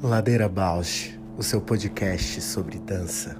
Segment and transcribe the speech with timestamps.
[0.00, 3.36] Ladeira Bausch, o seu podcast sobre dança.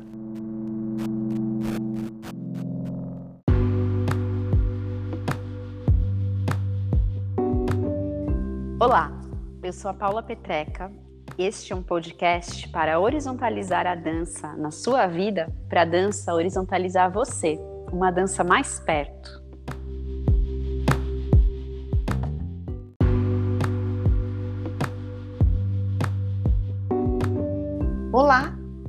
[8.80, 9.12] Olá,
[9.62, 10.92] eu sou a Paula Petreca.
[11.38, 17.12] Este é um podcast para horizontalizar a dança na sua vida, para a dança horizontalizar
[17.12, 17.56] você,
[17.92, 19.47] uma dança mais perto.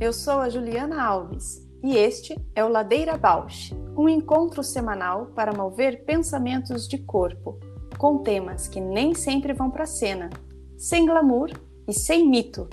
[0.09, 5.53] Eu sou a Juliana Alves e este é o Ladeira Bausch, um encontro semanal para
[5.53, 7.59] mover pensamentos de corpo,
[7.95, 10.31] com temas que nem sempre vão para cena,
[10.75, 11.51] sem glamour
[11.87, 12.67] e sem mito.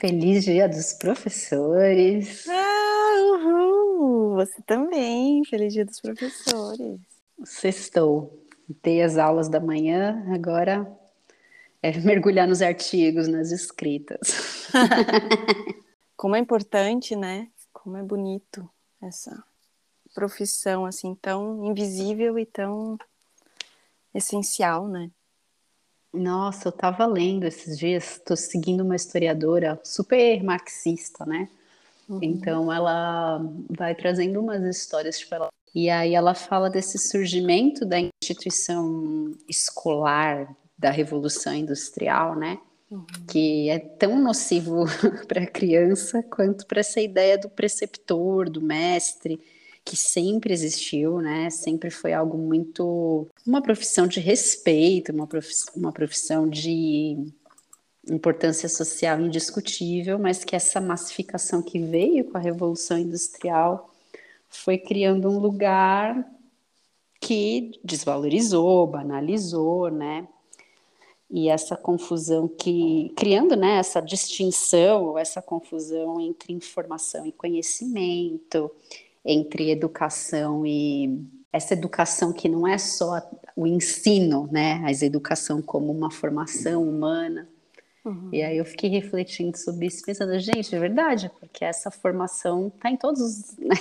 [0.00, 2.46] Feliz Dia dos Professores!
[2.48, 4.34] Ah, uhul!
[4.36, 6.98] Você também, feliz Dia dos Professores!
[7.44, 8.42] Sextou.
[8.82, 10.90] Dei as aulas da manhã, agora
[11.82, 14.70] é mergulhar nos artigos, nas escritas.
[16.16, 17.48] Como é importante, né?
[17.70, 18.66] Como é bonito
[19.02, 19.44] essa
[20.14, 22.96] profissão assim tão invisível e tão
[24.14, 25.10] essencial, né?
[26.12, 31.48] Nossa, eu estava lendo esses dias, estou seguindo uma historiadora super marxista, né?
[32.08, 32.18] Uhum.
[32.20, 35.48] Então ela vai trazendo umas histórias, tipo, ela...
[35.72, 42.58] e aí ela fala desse surgimento da instituição escolar da Revolução Industrial, né?
[42.90, 43.06] Uhum.
[43.28, 44.84] Que é tão nocivo
[45.28, 49.40] para a criança quanto para essa ideia do preceptor, do mestre,
[49.84, 51.50] que sempre existiu, né?
[51.50, 57.16] Sempre foi algo muito uma profissão de respeito, uma profissão, uma profissão de
[58.08, 63.90] importância social indiscutível, mas que essa massificação que veio com a revolução industrial
[64.48, 66.26] foi criando um lugar
[67.20, 70.26] que desvalorizou, banalizou, né?
[71.30, 78.68] E essa confusão que criando, né, essa distinção, essa confusão entre informação e conhecimento,
[79.24, 83.20] entre educação e essa educação que não é só
[83.56, 87.48] o ensino, né, mas educação como uma formação humana.
[88.04, 88.30] Uhum.
[88.32, 92.90] E aí eu fiquei refletindo sobre isso, pensando, gente, é verdade, porque essa formação está
[92.90, 93.56] em todos os.
[93.58, 93.76] Né?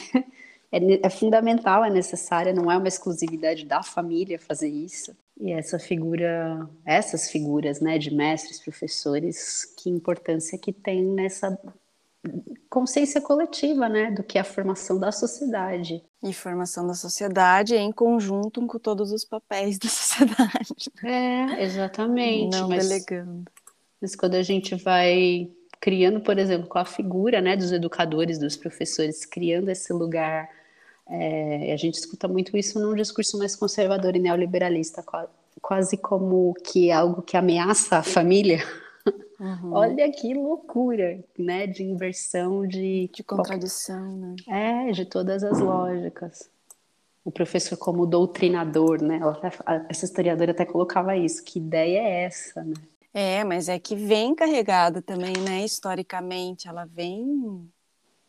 [0.71, 5.17] É, é, fundamental, é necessária, não é uma exclusividade da família fazer isso.
[5.39, 11.57] E essa figura, essas figuras, né, de mestres, professores, que importância que tem nessa
[12.69, 16.03] consciência coletiva, né, do que é a formação da sociedade.
[16.23, 20.91] E formação da sociedade em conjunto com todos os papéis da sociedade.
[21.03, 22.57] É, exatamente.
[22.57, 23.51] Não mas, delegando.
[24.01, 25.49] Mas quando a gente vai
[25.79, 30.49] criando, por exemplo, com a figura, né, dos educadores, dos professores, criando esse lugar,
[31.07, 35.03] é, a gente escuta muito isso num discurso mais conservador e neoliberalista,
[35.61, 38.59] quase como que é algo que ameaça a família.
[39.39, 39.73] Uhum.
[39.73, 41.65] Olha que loucura, né?
[41.65, 43.09] De inversão, de.
[43.13, 44.35] De contradição, né?
[44.47, 46.49] É, de todas as lógicas.
[47.23, 49.19] O professor, como doutrinador, né?
[49.23, 49.51] Até,
[49.87, 51.43] essa historiadora até colocava isso.
[51.43, 52.73] Que ideia é essa, né?
[53.13, 55.63] É, mas é que vem carregada também, né?
[55.63, 57.69] Historicamente, ela vem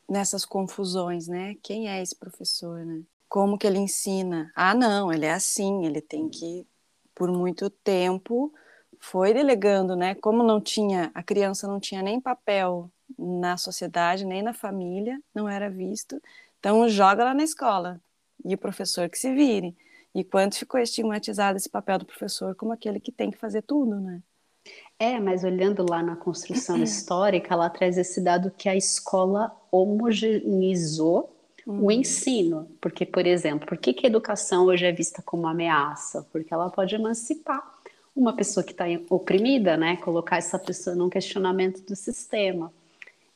[0.09, 1.57] nessas confusões, né?
[1.63, 3.03] Quem é esse professor, né?
[3.29, 4.51] Como que ele ensina?
[4.57, 6.67] Ah, não, ele é assim, ele tem que,
[7.15, 8.53] por muito tempo,
[9.01, 10.15] foi delegando, né?
[10.15, 15.49] Como não tinha, a criança não tinha nem papel na sociedade, nem na família, não
[15.49, 16.21] era visto.
[16.59, 17.99] Então joga lá na escola
[18.45, 19.75] e o professor que se vire.
[20.15, 23.99] E quanto ficou estigmatizado esse papel do professor como aquele que tem que fazer tudo,
[23.99, 24.23] né?
[24.99, 31.35] É, mas olhando lá na construção histórica, ela traz esse dado que a escola homogeneizou
[31.67, 31.87] uhum.
[31.87, 32.69] o ensino.
[32.81, 36.27] Porque, por exemplo, por que, que a educação hoje é vista como ameaça?
[36.31, 37.80] Porque ela pode emancipar
[38.15, 42.73] uma pessoa que está oprimida, né, colocar essa pessoa num questionamento do sistema.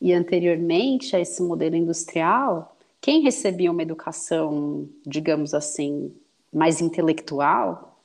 [0.01, 6.15] E anteriormente a esse modelo industrial, quem recebia uma educação, digamos assim,
[6.53, 7.99] mais intelectual,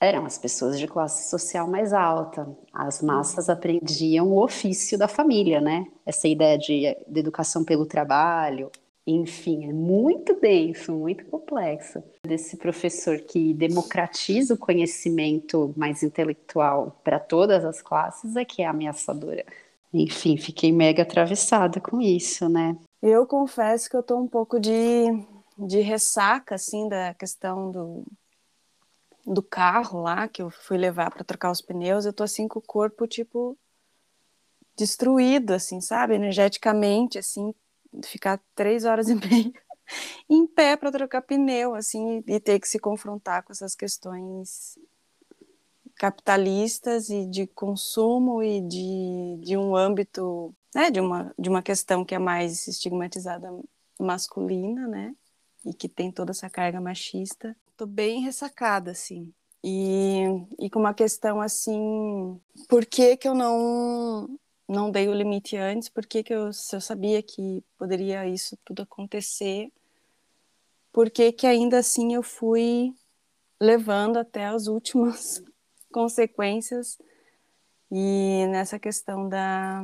[0.00, 2.48] eram as pessoas de classe social mais alta.
[2.72, 5.86] As massas aprendiam o ofício da família, né?
[6.04, 8.68] Essa ideia de, de educação pelo trabalho,
[9.06, 12.02] enfim, é muito denso, muito complexo.
[12.24, 18.66] Desse professor que democratiza o conhecimento mais intelectual para todas as classes é que é
[18.66, 19.44] ameaçadora.
[19.92, 22.76] Enfim, fiquei mega atravessada com isso, né?
[23.02, 25.06] Eu confesso que eu tô um pouco de,
[25.58, 28.04] de ressaca, assim, da questão do,
[29.26, 32.06] do carro lá, que eu fui levar para trocar os pneus.
[32.06, 33.58] Eu tô assim com o corpo, tipo,
[34.76, 36.14] destruído, assim, sabe?
[36.14, 37.52] Energeticamente, assim,
[38.04, 39.52] ficar três horas e meia
[40.28, 44.78] em pé para trocar pneu, assim, e ter que se confrontar com essas questões
[45.96, 52.04] capitalistas e de consumo e de, de um âmbito, né, de uma, de uma questão
[52.04, 53.48] que é mais estigmatizada
[53.98, 55.14] masculina, né,
[55.64, 57.56] e que tem toda essa carga machista.
[57.76, 59.32] Tô bem ressacada, assim.
[59.62, 60.24] E,
[60.58, 64.28] e com uma questão assim, por que que eu não
[64.68, 68.82] não dei o limite antes, porque que eu, se eu sabia que poderia isso tudo
[68.82, 69.70] acontecer,
[70.92, 72.94] porque que ainda assim eu fui
[73.60, 75.42] levando até as últimas
[75.92, 76.98] consequências
[77.90, 79.82] e nessa questão da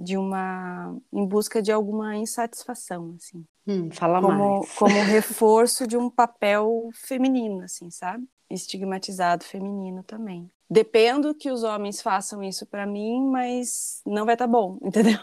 [0.00, 3.44] de uma em busca de alguma insatisfação assim.
[3.66, 4.74] Hum, fala como, mais.
[4.78, 8.28] como reforço de um papel feminino assim sabe?
[8.50, 14.46] Estigmatizado feminino também dependo que os homens façam isso para mim mas não vai estar
[14.46, 15.18] tá bom entendeu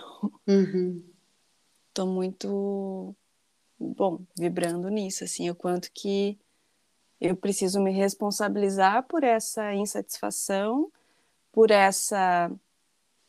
[0.47, 1.03] uhum.
[1.93, 3.15] tô muito
[3.79, 6.37] bom vibrando nisso assim o quanto que
[7.19, 10.91] eu preciso me responsabilizar por essa insatisfação,
[11.51, 12.51] por essa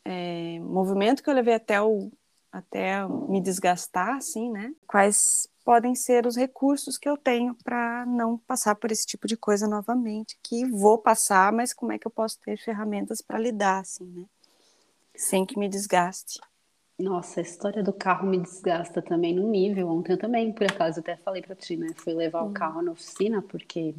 [0.03, 2.11] é, movimento que eu levei até o
[2.57, 4.73] até me desgastar, assim, né?
[4.87, 9.35] Quais podem ser os recursos que eu tenho para não passar por esse tipo de
[9.35, 10.37] coisa novamente?
[10.41, 14.25] Que vou passar, mas como é que eu posso ter ferramentas para lidar, assim, né?
[15.15, 16.39] Sem que me desgaste.
[16.99, 19.89] Nossa, a história do carro me desgasta também no nível.
[19.89, 21.89] Ontem eu também, por acaso, até falei para ti, né?
[21.95, 22.49] Fui levar uhum.
[22.49, 23.93] o carro na oficina porque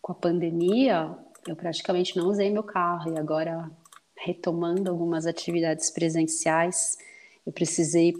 [0.00, 1.16] com a pandemia
[1.46, 3.70] eu praticamente não usei meu carro e agora
[4.16, 6.96] retomando algumas atividades presenciais,
[7.46, 8.14] eu precisei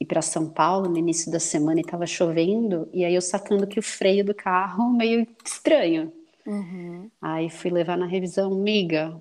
[0.00, 3.66] ir para São Paulo no início da semana e estava chovendo e aí eu sacando
[3.66, 6.12] que o freio do carro meio estranho.
[6.46, 7.10] Uhum.
[7.20, 9.20] Aí fui levar na revisão, miga,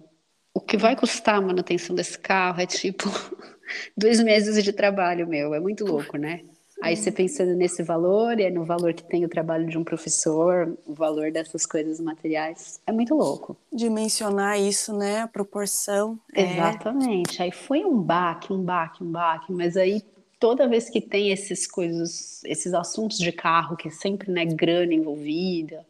[0.54, 3.10] o que vai custar a manutenção desse carro é tipo
[3.98, 6.42] dois meses de trabalho meu, é muito louco, né?
[6.82, 9.84] Aí você pensando nesse valor, e é no valor que tem o trabalho de um
[9.84, 13.58] professor, o valor dessas coisas materiais, é muito louco.
[13.74, 15.22] Dimensionar isso, né?
[15.22, 16.20] A proporção.
[16.34, 17.42] É Exatamente.
[17.42, 17.46] É...
[17.46, 20.04] Aí foi um baque, um baque, um baque, mas aí
[20.40, 24.94] toda vez que tem esses coisas, esses assuntos de carro, que é sempre né, grana
[24.94, 25.86] envolvida,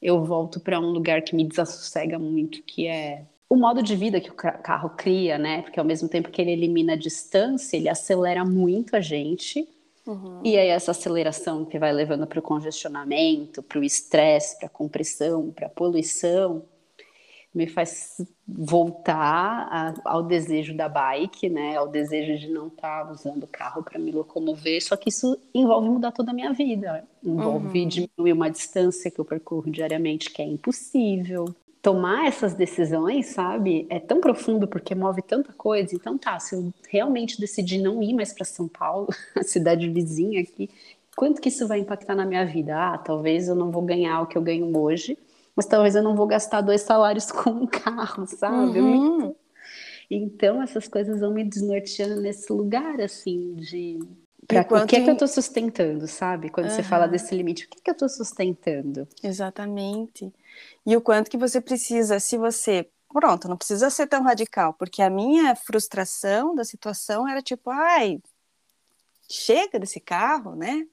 [0.00, 4.20] eu volto para um lugar que me desassossega muito, que é o modo de vida
[4.20, 5.62] que o carro cria, né?
[5.62, 9.68] Porque ao mesmo tempo que ele elimina a distância, ele acelera muito a gente.
[10.06, 10.40] Uhum.
[10.44, 14.70] E aí essa aceleração que vai levando para o congestionamento, para o estresse, para a
[14.70, 16.64] compressão, para a poluição,
[17.54, 21.76] me faz voltar a, ao desejo da bike, né?
[21.76, 24.82] Ao desejo de não estar tá usando o carro para me locomover.
[24.82, 27.88] Só que isso envolve mudar toda a minha vida, envolve uhum.
[27.88, 34.00] diminuir uma distância que eu percorro diariamente que é impossível, tomar essas decisões, sabe, é
[34.00, 35.94] tão profundo porque move tanta coisa.
[35.94, 40.40] Então, tá, se eu realmente decidir não ir mais para São Paulo, a cidade vizinha
[40.40, 40.70] aqui,
[41.14, 42.74] quanto que isso vai impactar na minha vida?
[42.74, 45.18] Ah, talvez eu não vou ganhar o que eu ganho hoje,
[45.54, 48.80] mas talvez eu não vou gastar dois salários com um carro, sabe?
[48.80, 49.34] Uhum.
[50.10, 53.98] Então, essas coisas vão me desnorteando nesse lugar, assim, de
[54.46, 56.50] Pra, o que é que eu estou sustentando, sabe?
[56.50, 56.72] Quando uhum.
[56.72, 59.08] você fala desse limite, o que é que eu estou sustentando?
[59.22, 60.30] Exatamente.
[60.86, 62.88] E o quanto que você precisa, se você.
[63.12, 68.20] Pronto, não precisa ser tão radical, porque a minha frustração da situação era tipo, ai,
[69.28, 70.86] chega desse carro, né?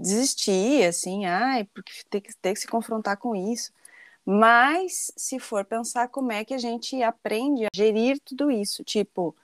[0.00, 3.72] Desistir, assim, ai, porque tem que, tem que se confrontar com isso.
[4.26, 9.34] Mas, se for pensar como é que a gente aprende a gerir tudo isso, tipo,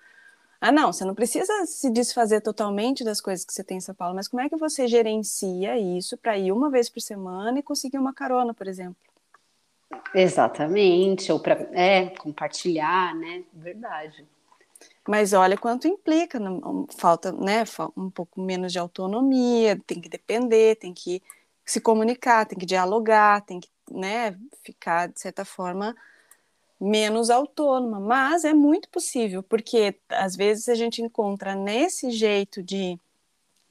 [0.60, 3.94] ah, não, você não precisa se desfazer totalmente das coisas que você tem em São
[3.94, 7.62] Paulo, mas como é que você gerencia isso para ir uma vez por semana e
[7.62, 8.96] conseguir uma carona, por exemplo?
[10.14, 13.42] Exatamente, ou para é, compartilhar, né?
[13.52, 14.24] Verdade.
[15.06, 16.38] Mas olha quanto implica,
[16.96, 17.64] falta, né,
[17.96, 21.22] um pouco menos de autonomia, tem que depender, tem que
[21.64, 25.94] se comunicar, tem que dialogar, tem que, né, ficar de certa forma
[26.80, 32.98] menos autônoma, mas é muito possível, porque às vezes a gente encontra nesse jeito de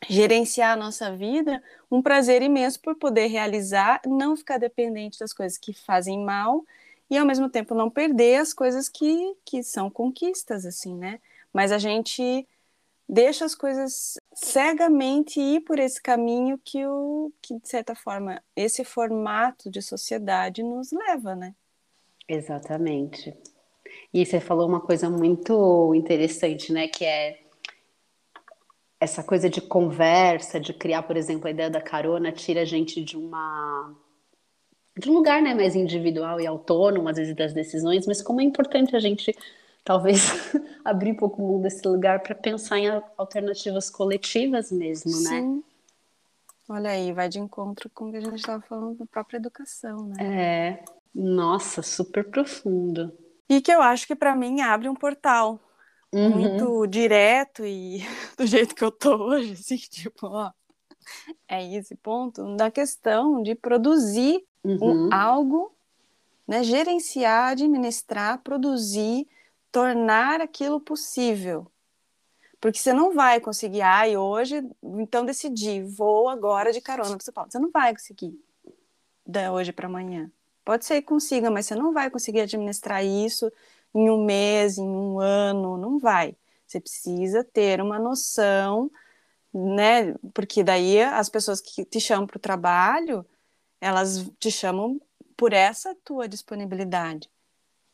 [0.10, 5.58] gerenciar a nossa vida um prazer imenso por poder realizar, não ficar dependente das coisas
[5.58, 6.66] que fazem mal
[7.10, 11.20] e ao mesmo tempo não perder as coisas que, que são conquistas, assim, né?
[11.52, 12.48] Mas a gente
[13.08, 18.84] deixa as coisas cegamente ir por esse caminho que o que de certa forma esse
[18.84, 21.54] formato de sociedade nos leva, né?
[22.28, 23.36] Exatamente.
[24.14, 27.43] E você falou uma coisa muito interessante, né, que é
[29.04, 33.04] essa coisa de conversa, de criar, por exemplo, a ideia da carona, tira a gente
[33.04, 33.94] de uma
[34.98, 38.44] de um lugar, né, mais individual e autônomo, às vezes das decisões, mas como é
[38.44, 39.36] importante a gente
[39.84, 40.22] talvez
[40.86, 45.42] abrir um pouco o mundo desse lugar para pensar em alternativas coletivas mesmo, né?
[45.42, 45.64] Sim.
[46.70, 50.08] Olha aí, vai de encontro com o que a gente estava falando da própria educação,
[50.08, 50.24] né?
[50.24, 53.12] É, nossa, super profundo.
[53.50, 55.60] E que eu acho que para mim abre um portal
[56.14, 56.30] uhum.
[56.30, 58.00] muito direto e
[58.38, 60.52] do jeito que eu tô hoje, assim, tipo, ó,
[61.48, 65.08] é esse ponto da questão de produzir uhum.
[65.08, 65.76] um, algo,
[66.48, 69.28] né, gerenciar, administrar, produzir
[69.72, 71.68] tornar aquilo possível.
[72.62, 77.34] Porque você não vai conseguir, ai, hoje, então decidi, vou agora de carona para São
[77.34, 77.52] Paulo.
[77.52, 78.40] Você não vai conseguir
[79.26, 80.32] da hoje para amanhã.
[80.64, 83.52] Pode ser que consiga, mas você não vai conseguir administrar isso
[83.94, 86.36] em um mês, em um ano, não vai.
[86.66, 88.90] Você precisa ter uma noção,
[89.54, 90.16] né?
[90.34, 93.26] Porque daí as pessoas que te chamam para o trabalho,
[93.80, 95.00] elas te chamam
[95.38, 97.30] por essa tua disponibilidade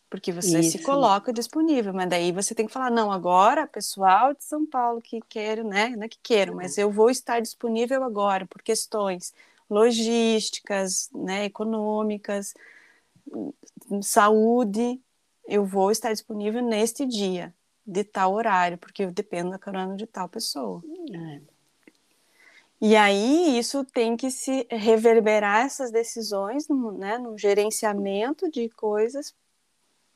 [0.09, 0.71] porque você Isso.
[0.71, 4.99] se coloca disponível, mas daí você tem que falar, não, agora, pessoal de São Paulo
[5.01, 9.33] que quero, né, não é que quero, mas eu vou estar disponível agora por questões
[9.69, 12.55] logísticas, né, econômicas,
[14.01, 14.99] saúde,
[15.49, 17.53] eu vou estar disponível neste dia,
[17.85, 20.81] de tal horário, porque eu dependo da carona de tal pessoa.
[21.13, 21.41] É.
[22.81, 29.35] E aí isso tem que se reverberar essas decisões no, né, no gerenciamento de coisas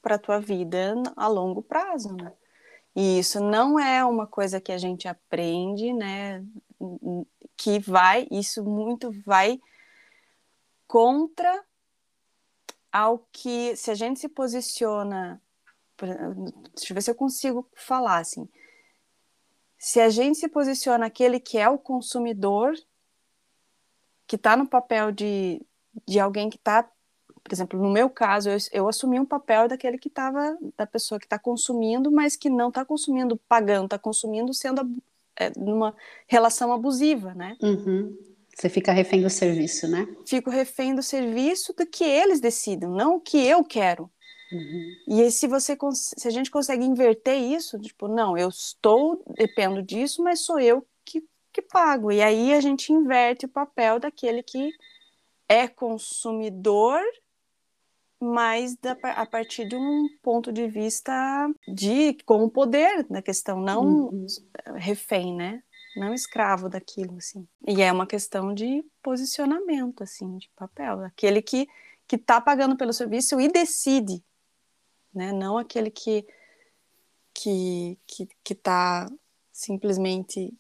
[0.02, 2.32] para a tua vida a longo prazo, né?
[2.96, 6.46] E isso não é uma coisa que a gente aprende, né?
[7.58, 9.60] Que vai, isso muito vai
[10.88, 11.64] contra
[12.94, 15.42] ao que, se a gente se posiciona,
[16.76, 18.48] deixa eu ver se eu consigo falar assim,
[19.80, 22.74] se a gente se posiciona aquele que é o consumidor,
[24.28, 25.60] que está no papel de,
[26.08, 26.88] de alguém que está
[27.44, 31.20] por exemplo, no meu caso, eu, eu assumi um papel daquele que estava, da pessoa
[31.20, 34.90] que está consumindo, mas que não está consumindo pagando, está consumindo sendo
[35.36, 35.94] é, numa
[36.26, 37.58] relação abusiva, né?
[37.62, 38.18] Uhum.
[38.56, 40.08] Você fica refém do serviço, né?
[40.26, 44.10] Fico refém do serviço do que eles decidem, não o que eu quero.
[44.52, 44.96] Uhum.
[45.08, 50.24] E se você se a gente consegue inverter isso, tipo, não, eu estou dependo disso,
[50.24, 52.12] mas sou eu que, que pago.
[52.12, 54.70] E aí a gente inverte o papel daquele que
[55.50, 57.02] é consumidor
[58.24, 61.14] mas da, a partir de um ponto de vista
[61.68, 64.26] de com o poder da questão, não uhum.
[64.76, 65.62] refém, né?
[65.96, 67.48] Não escravo daquilo, assim.
[67.68, 71.02] E é uma questão de posicionamento, assim, de papel.
[71.02, 71.68] Aquele que
[72.06, 74.22] que está pagando pelo serviço e decide,
[75.14, 75.32] né?
[75.32, 76.26] Não aquele que
[77.34, 77.98] que
[78.44, 79.10] que está
[79.52, 80.54] simplesmente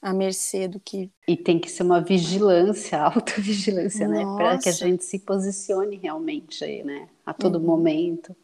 [0.00, 1.10] à mercê do que.
[1.26, 4.24] E tem que ser uma vigilância, autovigilância, né?
[4.36, 7.08] Para que a gente se posicione realmente né?
[7.24, 7.64] A todo uhum.
[7.64, 8.36] momento.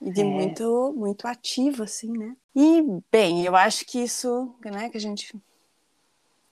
[0.00, 0.24] E de é.
[0.24, 2.36] muito, muito ativo, assim, né?
[2.54, 5.34] E, bem, eu acho que isso, né, que a gente.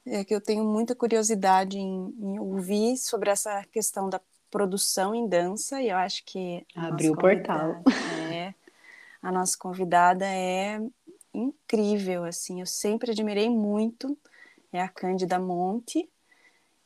[0.06, 4.20] É que eu tenho muita curiosidade em, em ouvir sobre essa questão da
[4.50, 6.64] produção em dança, e eu acho que.
[6.74, 7.82] Abriu o portal.
[8.32, 8.54] É,
[9.22, 10.80] a nossa convidada é
[11.32, 14.16] incrível, assim, eu sempre admirei muito,
[14.72, 16.08] é a Cândida Monte,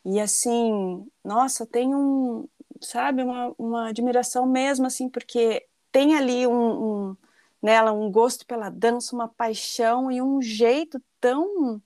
[0.05, 2.49] e assim, nossa, tem um,
[2.81, 5.67] sabe, uma, uma admiração mesmo, assim, porque
[5.99, 7.17] tem ali um, um
[7.61, 11.83] nela um gosto pela dança, uma paixão e um jeito tão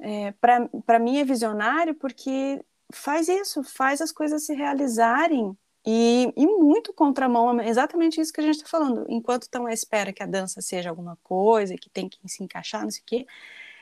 [0.00, 0.32] é,
[0.86, 5.54] para mim é visionário porque faz isso, faz as coisas se realizarem
[5.86, 9.04] e, e muito contramão, exatamente isso que a gente está falando.
[9.06, 12.84] Enquanto estão à espera que a dança seja alguma coisa, que tem que se encaixar,
[12.84, 13.26] não sei o quê,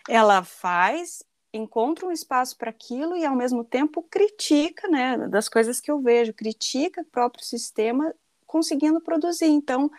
[0.09, 5.81] ela faz, encontra um espaço para aquilo e, ao mesmo tempo, critica, né, das coisas
[5.81, 8.13] que eu vejo, critica o próprio sistema
[8.53, 9.47] conseguindo produzir.
[9.47, 9.91] Então,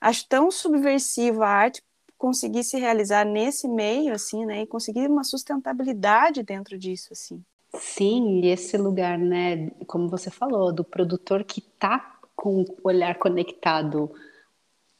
[0.00, 1.80] acho tão subversivo a arte
[2.18, 7.42] conseguir se realizar nesse meio, assim, né, e conseguir uma sustentabilidade dentro disso, assim.
[7.76, 13.18] Sim, e esse lugar, né, como você falou, do produtor que está com o olhar
[13.18, 14.12] conectado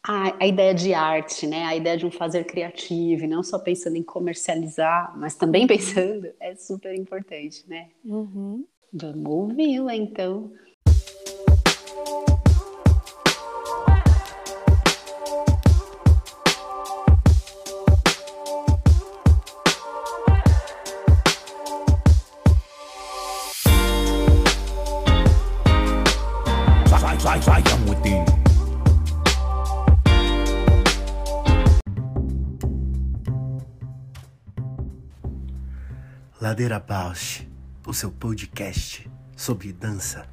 [0.02, 3.58] à, à, ideia de arte, né, a ideia de um fazer criativo, e não só
[3.58, 7.88] pensando em comercializar, mas também pensando, é super importante, né?
[8.04, 8.64] Uhum.
[8.92, 10.52] Vamos ouvi-la, então.
[36.52, 37.48] Ladeira Bausch,
[37.86, 40.26] o seu podcast sobre dança.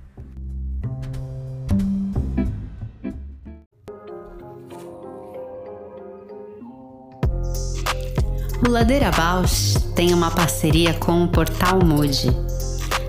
[8.62, 12.28] O Ladeira Bausch tem uma parceria com o portal Mude.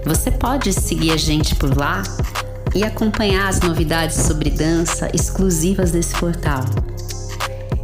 [0.07, 2.05] Você pode seguir a gente por lá
[2.77, 6.63] e acompanhar as novidades sobre dança exclusivas desse portal.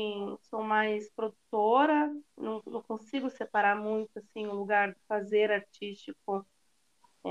[0.50, 6.46] sou mais produtora, não, não consigo separar muito assim o lugar do fazer artístico
[7.26, 7.30] é,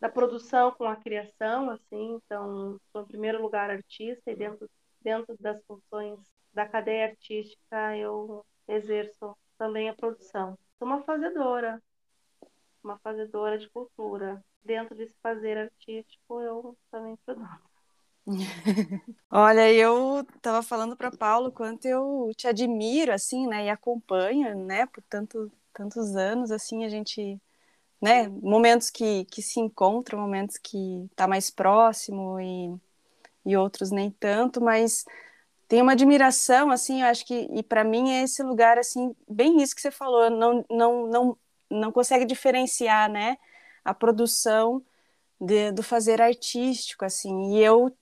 [0.00, 4.68] da produção com a criação, assim, então sou em primeiro lugar artista e dentro
[5.00, 6.18] dentro das funções
[6.52, 10.58] da cadeia artística eu exerço também a produção.
[10.78, 11.82] Sou uma fazedora,
[12.82, 14.44] uma fazedora de cultura.
[14.62, 17.67] Dentro desse fazer artístico eu também produzo.
[19.30, 24.86] Olha, eu estava falando para Paulo quanto eu te admiro, assim, né, e acompanho, né,
[24.86, 27.40] por tanto, tantos anos, assim, a gente,
[28.00, 32.74] né, momentos que, que se encontram, momentos que tá mais próximo e,
[33.46, 35.04] e outros nem tanto, mas
[35.68, 39.62] tem uma admiração, assim, eu acho que, e para mim é esse lugar, assim, bem
[39.62, 41.38] isso que você falou, não, não, não,
[41.70, 43.38] não consegue diferenciar, né,
[43.84, 44.82] a produção
[45.40, 47.92] de, do fazer artístico, assim, e eu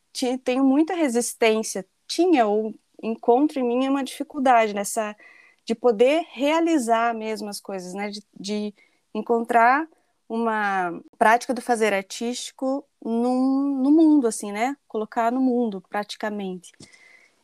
[0.45, 5.17] tenho muita resistência, tinha ou encontro em mim uma dificuldade nessa
[5.65, 8.09] de poder realizar mesmo as coisas, né?
[8.11, 8.75] De, de
[9.13, 9.89] encontrar
[10.29, 14.77] uma prática do fazer artístico num, no mundo, assim, né?
[14.89, 16.73] Colocar no mundo, praticamente.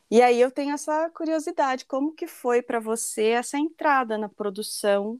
[0.09, 5.19] E aí eu tenho essa curiosidade, como que foi para você essa entrada na produção?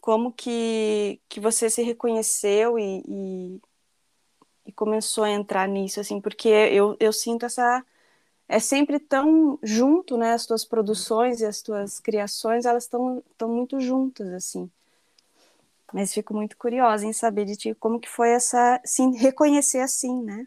[0.00, 3.60] Como que, que você se reconheceu e, e,
[4.68, 7.82] e começou a entrar nisso, assim, porque eu, eu sinto essa
[8.48, 10.32] é sempre tão junto, né?
[10.32, 14.70] As tuas produções e as tuas criações, elas estão tão muito juntas, assim.
[15.92, 20.22] Mas fico muito curiosa em saber de ti como que foi essa, se reconhecer assim,
[20.22, 20.46] né?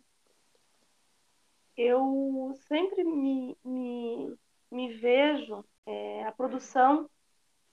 [1.76, 4.38] Eu sempre me, me,
[4.72, 7.10] me vejo, é, a produção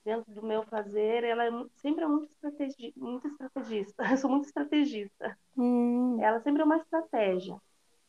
[0.08, 4.02] dentro do meu fazer, ela é sempre é muito, estrategi, muito estrategista.
[4.10, 5.38] Eu sou muito estrategista.
[5.54, 7.60] Hum, Ela sempre é uma estratégia.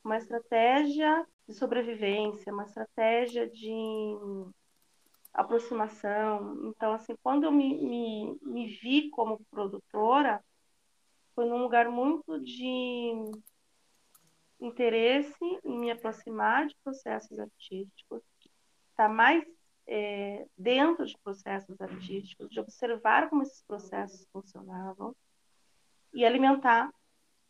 [0.01, 4.15] Uma estratégia de sobrevivência, uma estratégia de
[5.33, 6.69] aproximação.
[6.69, 10.41] Então, assim, quando eu me, me, me vi como produtora,
[11.35, 13.12] foi num lugar muito de
[14.62, 18.21] interesse em me aproximar de processos artísticos,
[18.91, 19.43] estar mais
[19.91, 25.15] é, dentro de processos artísticos, de observar como esses processos funcionavam
[26.13, 26.93] e alimentar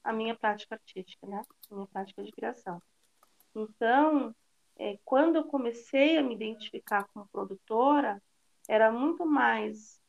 [0.01, 1.43] a minha prática artística, né?
[1.69, 2.81] A minha prática de criação.
[3.53, 4.33] Então,
[4.77, 8.23] é, quando eu comecei a me identificar como produtora,
[8.69, 10.01] era muito mais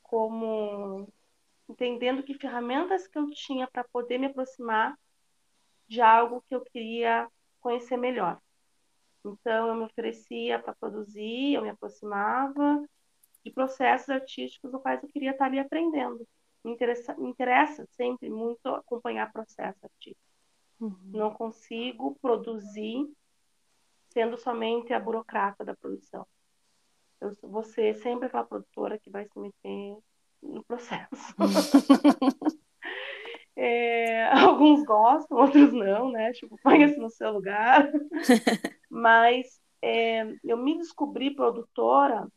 [0.00, 1.12] como
[1.68, 4.96] entendendo que ferramentas que eu tinha para poder me aproximar
[5.88, 7.28] de algo que eu queria
[7.60, 8.40] conhecer melhor.
[9.24, 12.84] Então, eu me oferecia para produzir, eu me aproximava
[13.44, 16.26] de processos artísticos dos quais eu queria estar ali aprendendo.
[16.64, 20.20] Me interessa, me interessa sempre muito acompanhar processo artístico.
[20.80, 20.96] uhum.
[21.12, 23.06] Não consigo produzir
[24.08, 26.26] sendo somente a burocrata da produção.
[27.20, 29.98] eu vou ser sempre aquela produtora que vai se meter
[30.42, 31.34] no processo.
[33.56, 36.32] é, alguns gostam, outros não, né?
[36.32, 37.90] Tipo, põe-se no seu lugar.
[38.94, 42.28] Mas é, eu me descobri produtora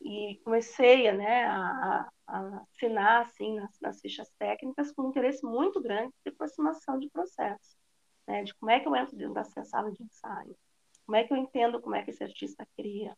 [0.00, 5.78] e comecei né, a, a assinar assim, nas, nas, fichas técnicas com um interesse muito
[5.78, 7.76] grande de aproximação de processo,
[8.26, 10.56] né, de como é que eu entro dentro da sala de ensaio,
[11.04, 13.14] como é que eu entendo como é que esse artista cria,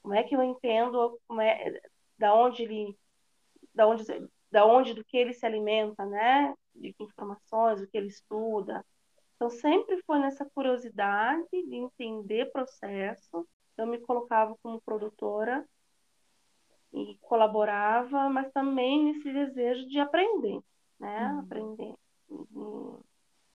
[0.00, 1.80] como é que eu entendo como é,
[2.16, 2.96] da onde ele,
[3.74, 4.04] da onde,
[4.48, 8.86] da onde do que ele se alimenta, né, de que informações, o que ele estuda.
[9.38, 13.46] Então sempre foi nessa curiosidade de entender processo.
[13.76, 15.64] Eu me colocava como produtora
[16.92, 20.60] e colaborava, mas também nesse desejo de aprender,
[20.98, 21.32] né?
[21.32, 21.38] Uhum.
[21.38, 21.94] Aprender,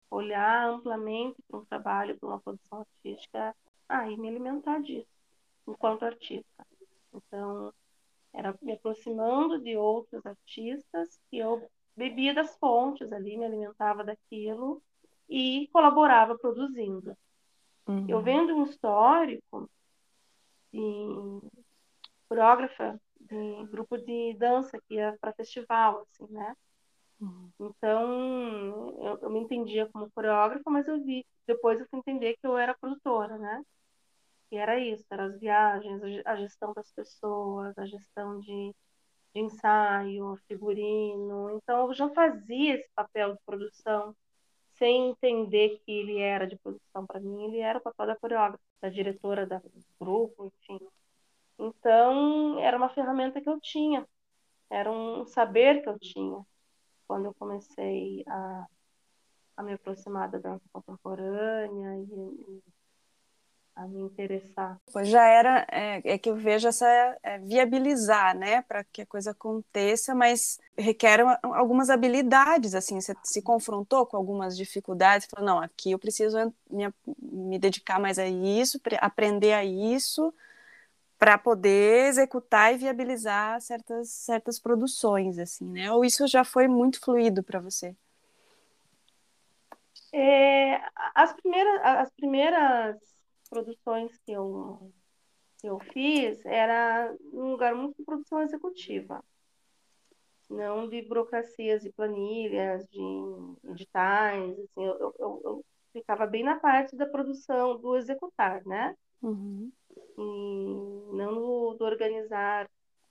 [0.09, 3.57] olhar amplamente para um trabalho, para uma produção artística,
[3.89, 5.09] ah, e me alimentar disso
[5.67, 6.65] enquanto artista.
[7.13, 7.75] Então,
[8.33, 14.81] era me aproximando de outros artistas e eu bebia das fontes ali, me alimentava daquilo
[15.33, 17.17] e colaborava produzindo.
[17.89, 18.05] Uhum.
[18.07, 19.69] Eu vendo um histórico
[20.71, 21.41] de
[22.29, 26.55] coreógrafa de grupo de dança que ia para festival, assim, né?
[27.19, 27.51] Uhum.
[27.61, 32.47] Então, eu, eu, me entendia como coreógrafa, mas eu vi, depois eu fui entender que
[32.47, 33.63] eu era produtora, né?
[34.51, 38.75] E era isso, eram as viagens, a gestão das pessoas, a gestão de,
[39.35, 41.57] de ensaio, figurino.
[41.57, 44.15] Então, eu já fazia esse papel de produção
[44.83, 48.61] sem entender que ele era de produção para mim, ele era o papel da coreógrafa,
[48.81, 49.63] da diretora do
[50.01, 50.81] grupo, enfim.
[51.57, 54.05] Então, era uma ferramenta que eu tinha,
[54.69, 56.45] era um saber que eu tinha
[57.07, 58.67] quando eu comecei a,
[59.59, 62.63] a me aproximar da dança contemporânea e, e
[63.75, 64.79] a me interessar.
[64.93, 66.87] Pois já era, é, é que eu vejo essa
[67.23, 73.43] é, viabilizar, né, para que a coisa aconteça, mas requer algumas habilidades, assim, você se
[73.43, 78.81] confrontou com algumas dificuldades, falou, não, aqui eu preciso me, me dedicar mais a isso,
[79.01, 80.33] aprender a isso,
[81.19, 85.93] para poder executar e viabilizar certas, certas produções, assim, né?
[85.93, 87.95] Ou isso já foi muito fluido para você?
[90.13, 90.81] É,
[91.15, 93.12] as, primeiras, as primeiras
[93.53, 94.91] produções que eu,
[95.59, 99.23] que eu fiz era um lugar muito de produção executiva,
[100.49, 103.01] não de burocracias, de planilhas, de
[103.71, 108.97] editais, assim, eu, eu, eu ficava bem na parte da produção, do executar, né?
[109.23, 109.71] Uhum
[110.17, 112.69] e não no, do organizar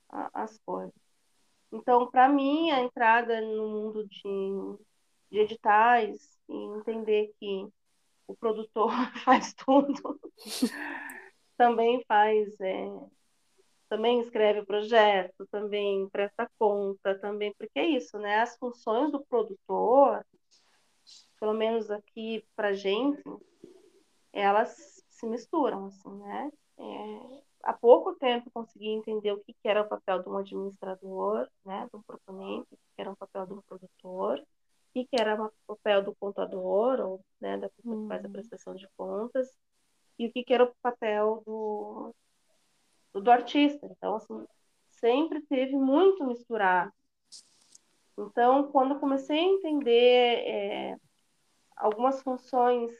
[0.08, 0.94] a, as coisas.
[1.72, 4.20] Então, para mim, a entrada no mundo de,
[5.30, 7.66] de editais e entender que
[8.26, 8.90] o produtor
[9.24, 10.20] faz tudo,
[11.56, 12.88] também faz, é,
[13.88, 18.40] também escreve o projeto, também presta conta, também, porque é isso, né?
[18.40, 20.24] As funções do produtor,
[21.38, 23.22] pelo menos aqui para gente,
[24.32, 26.50] elas se misturam, assim, né?
[26.78, 31.48] É, há pouco tempo consegui entender o que, que era o papel de um administrador,
[31.64, 34.42] né, de um proponente, o que era o papel de um produtor,
[34.92, 38.32] que, que era o papel do contador, ou né, da pessoa que faz a uhum.
[38.32, 39.48] prestação de contas,
[40.18, 42.14] e o que, que era o papel do,
[43.12, 43.86] do, do artista.
[43.90, 44.46] Então, assim,
[44.90, 46.92] sempre teve muito misturado.
[48.18, 50.96] Então, quando comecei a entender é,
[51.76, 52.92] algumas funções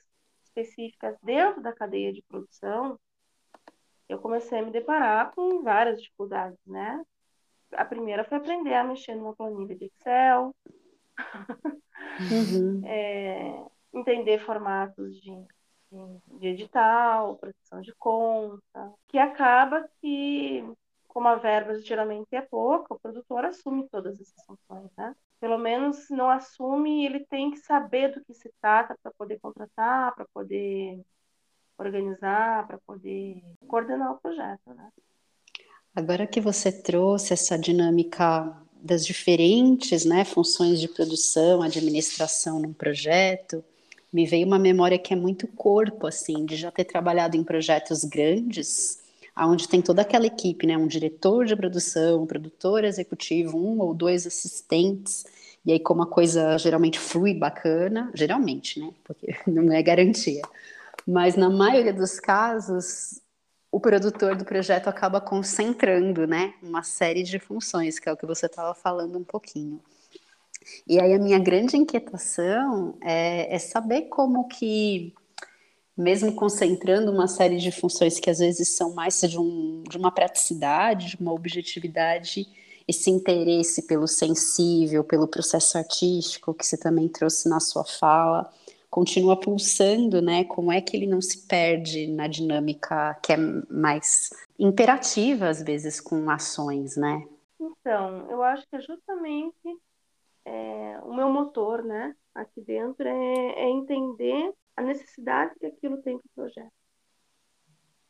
[0.44, 2.98] específicas dentro da cadeia de produção,
[4.08, 7.02] eu comecei a me deparar com várias dificuldades, né?
[7.72, 10.54] A primeira foi aprender a mexer numa planilha de Excel,
[12.30, 12.82] uhum.
[12.86, 15.30] é, entender formatos de,
[15.90, 20.64] de, de edital, proteção de conta, que acaba que,
[21.08, 25.14] como a verba geralmente é pouca, o produtor assume todas essas funções, né?
[25.40, 30.14] Pelo menos não assume, ele tem que saber do que se trata para poder contratar,
[30.14, 31.00] para poder
[31.76, 34.88] organizar, para poder coordenar o projeto, né?
[35.94, 43.64] Agora que você trouxe essa dinâmica das diferentes né, funções de produção, administração num projeto,
[44.12, 48.04] me veio uma memória que é muito corpo, assim, de já ter trabalhado em projetos
[48.04, 49.00] grandes,
[49.38, 53.94] onde tem toda aquela equipe, né, um diretor de produção, um produtor executivo, um ou
[53.94, 55.24] dois assistentes,
[55.64, 60.42] e aí como a coisa geralmente flui bacana, geralmente, né, porque não é garantia,
[61.06, 63.21] mas na maioria dos casos,
[63.72, 68.26] o produtor do projeto acaba concentrando, né, uma série de funções, que é o que
[68.26, 69.80] você estava falando um pouquinho.
[70.86, 75.14] E aí a minha grande inquietação é, é saber como que
[75.96, 80.10] mesmo concentrando uma série de funções que às vezes são mais de, um, de uma
[80.10, 82.46] praticidade, de uma objetividade,
[82.86, 88.50] esse interesse pelo sensível, pelo processo artístico que você também trouxe na sua fala,
[88.92, 90.44] continua pulsando, né?
[90.44, 93.38] Como é que ele não se perde na dinâmica que é
[93.70, 94.28] mais
[94.58, 97.26] imperativa às vezes com ações, né?
[97.58, 99.80] Então, eu acho que é justamente
[100.44, 102.14] é, o meu motor, né?
[102.34, 106.72] Aqui dentro é, é entender a necessidade que aquilo tem para o projeto.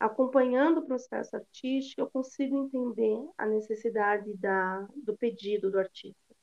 [0.00, 6.34] Acompanhando o processo artístico, eu consigo entender a necessidade da, do pedido do artista.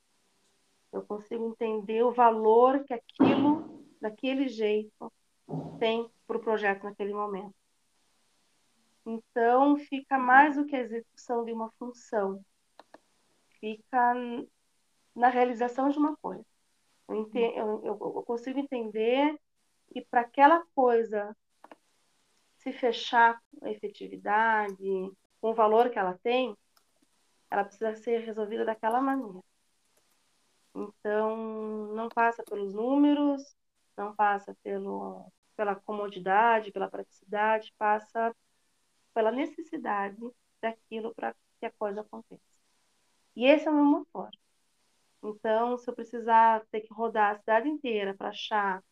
[0.90, 3.59] Eu consigo entender o valor que aquilo,
[4.00, 5.12] daquele jeito,
[5.78, 7.54] tem para o projeto naquele momento.
[9.04, 12.44] Então, fica mais do que a execução de uma função,
[13.58, 14.14] fica
[15.14, 16.44] na realização de uma coisa.
[17.08, 19.36] Eu, entendo, eu, eu consigo entender
[19.92, 21.36] que para aquela coisa
[22.58, 24.76] se fechar com a efetividade,
[25.40, 26.56] com o valor que ela tem,
[27.50, 29.40] ela precisa ser resolvida daquela maneira.
[30.74, 33.42] Então, não passa pelos números,
[34.00, 38.34] não passa pelo, pela comodidade, pela praticidade, passa
[39.14, 40.16] pela necessidade
[40.60, 42.42] daquilo para que a coisa aconteça.
[43.36, 44.30] E esse é o meu motor.
[45.22, 48.82] Então, se eu precisar ter que rodar a cidade inteira para achar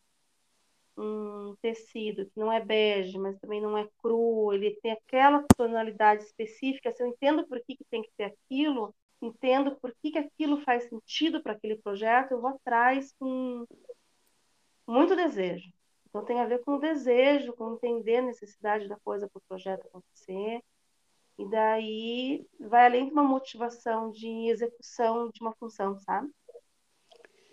[0.97, 6.23] um tecido que não é bege, mas também não é cru, ele tem aquela tonalidade
[6.23, 10.19] específica, se eu entendo por que, que tem que ter aquilo, entendo por que, que
[10.19, 13.65] aquilo faz sentido para aquele projeto, eu vou atrás com
[14.89, 15.71] muito desejo.
[16.09, 19.43] Então tem a ver com o desejo, com entender a necessidade da coisa para o
[19.47, 20.61] projeto acontecer.
[21.37, 26.29] E daí vai além de uma motivação de execução de uma função, sabe?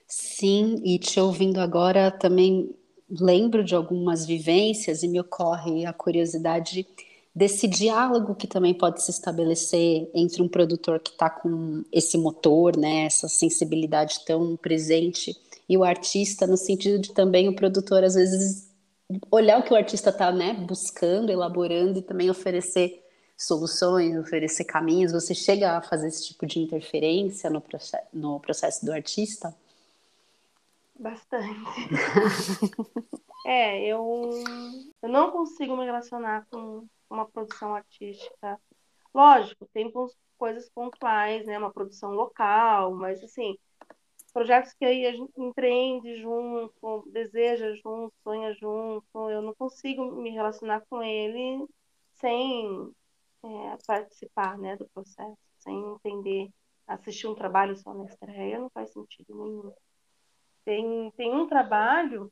[0.09, 2.75] Sim, e te ouvindo agora também
[3.09, 6.87] lembro de algumas vivências e me ocorre a curiosidade
[7.35, 12.77] desse diálogo que também pode se estabelecer entre um produtor que está com esse motor,
[12.77, 15.37] né, essa sensibilidade tão presente,
[15.68, 18.72] e o artista, no sentido de também o produtor, às vezes,
[19.31, 23.02] olhar o que o artista está né, buscando, elaborando e também oferecer
[23.37, 25.12] soluções, oferecer caminhos.
[25.12, 29.55] Você chega a fazer esse tipo de interferência no, processo, no processo do artista?
[30.98, 31.61] Bastante.
[33.44, 34.31] é, eu,
[35.02, 38.59] eu não consigo me relacionar com uma produção artística.
[39.12, 39.92] Lógico, tem
[40.38, 41.59] coisas pontuais, né?
[41.59, 43.57] Uma produção local, mas assim,
[44.37, 50.29] projetos que aí a gente empreende junto, deseja junto, sonha junto, eu não consigo me
[50.29, 51.66] relacionar com ele
[52.16, 52.92] sem
[53.42, 56.51] é, participar, né, do processo, sem entender,
[56.87, 59.72] assistir um trabalho só na estreia não faz sentido nenhum.
[60.66, 62.31] Tem, tem um trabalho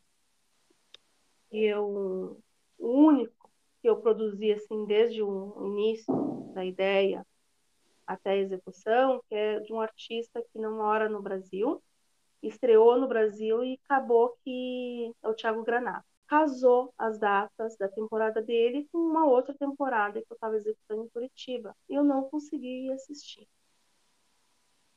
[1.49, 2.39] que eu,
[2.79, 7.27] o único que eu produzi assim desde o início da ideia
[8.07, 11.83] até a execução, que é de um artista que não mora no Brasil,
[12.49, 16.05] estreou no Brasil e acabou que é o Thiago Granato.
[16.27, 21.09] Casou as datas da temporada dele com uma outra temporada que eu estava executando em
[21.09, 21.77] Curitiba.
[21.89, 23.47] E eu não consegui assistir.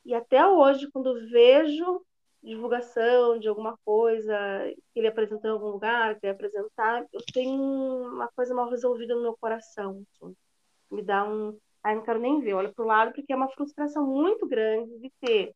[0.04, 2.02] E até hoje, quando vejo
[2.42, 4.32] divulgação de alguma coisa
[4.92, 7.62] que ele apresentou em algum lugar, que ele apresentar, eu tenho
[8.12, 10.02] uma coisa mal resolvida no meu coração.
[10.14, 10.34] Assim.
[10.90, 11.58] Me dá um.
[11.82, 14.98] Ai, não quero nem ver, olha para o lado, porque é uma frustração muito grande
[14.98, 15.54] de ter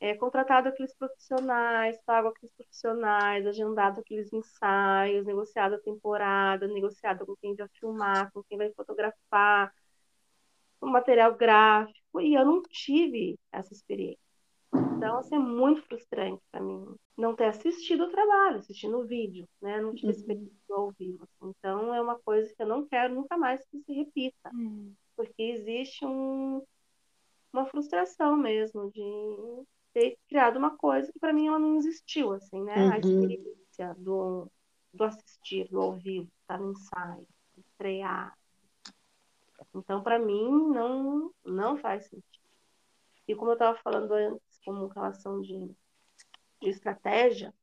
[0.00, 7.34] é, contratado aqueles profissionais, pago aqueles profissionais, agendado aqueles ensaios, negociado a temporada, negociado com
[7.36, 9.72] quem vai filmar, com quem vai fotografar,
[10.80, 14.20] o material gráfico, e eu não tive essa experiência.
[14.96, 19.48] Então, assim, é muito frustrante para mim não ter assistido o trabalho, assistindo o vídeo,
[19.60, 19.80] né?
[19.80, 20.18] Não tive uhum.
[20.18, 21.24] experiência ao vivo.
[21.24, 21.52] Assim.
[21.58, 24.94] Então, é uma coisa que eu não quero nunca mais que se repita, uhum.
[25.16, 26.62] porque existe um,
[27.52, 29.00] uma frustração mesmo de
[29.96, 32.84] ter criado uma coisa que para mim ela não existiu, assim, né?
[32.84, 32.92] Uhum.
[32.92, 34.52] A experiência do,
[34.92, 38.36] do assistir, do ao vivo, estar no ensaio, estrear.
[39.74, 42.44] Então, para mim, não, não faz sentido.
[43.26, 45.74] E como eu estava falando antes, como relação de,
[46.60, 47.54] de estratégia,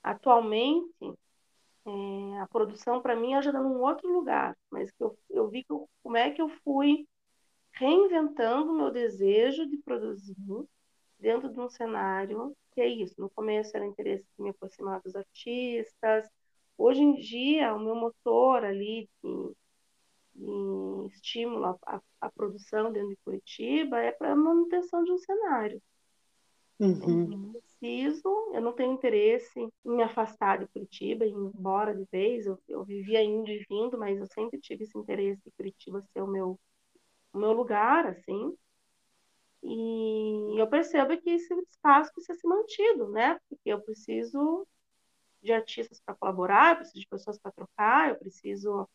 [0.00, 1.02] atualmente
[1.84, 5.72] é, a produção para mim ajuda num outro lugar, mas que eu, eu vi que
[5.72, 7.08] eu, como é que eu fui
[7.72, 10.36] reinventando o meu desejo de produzir
[11.18, 13.14] dentro de um cenário que é isso.
[13.20, 16.28] No começo era interesse de me aproximar dos artistas.
[16.76, 19.52] Hoje em dia, o meu motor ali de,
[20.36, 25.82] de estímulo à, à, produção dentro de Curitiba é para a manutenção de um cenário.
[26.78, 27.52] Uhum.
[27.52, 32.46] Preciso, eu não tenho interesse em me afastar de Curitiba, em ir embora de vez.
[32.46, 36.22] Eu, eu vivia indo e vindo, mas eu sempre tive esse interesse em Curitiba ser
[36.22, 36.60] o meu,
[37.32, 38.56] o meu lugar, assim.
[39.62, 43.38] E eu percebo que esse espaço precisa ser mantido, né?
[43.48, 44.66] Porque eu preciso
[45.42, 48.88] de artistas para colaborar, eu preciso de pessoas para trocar, eu preciso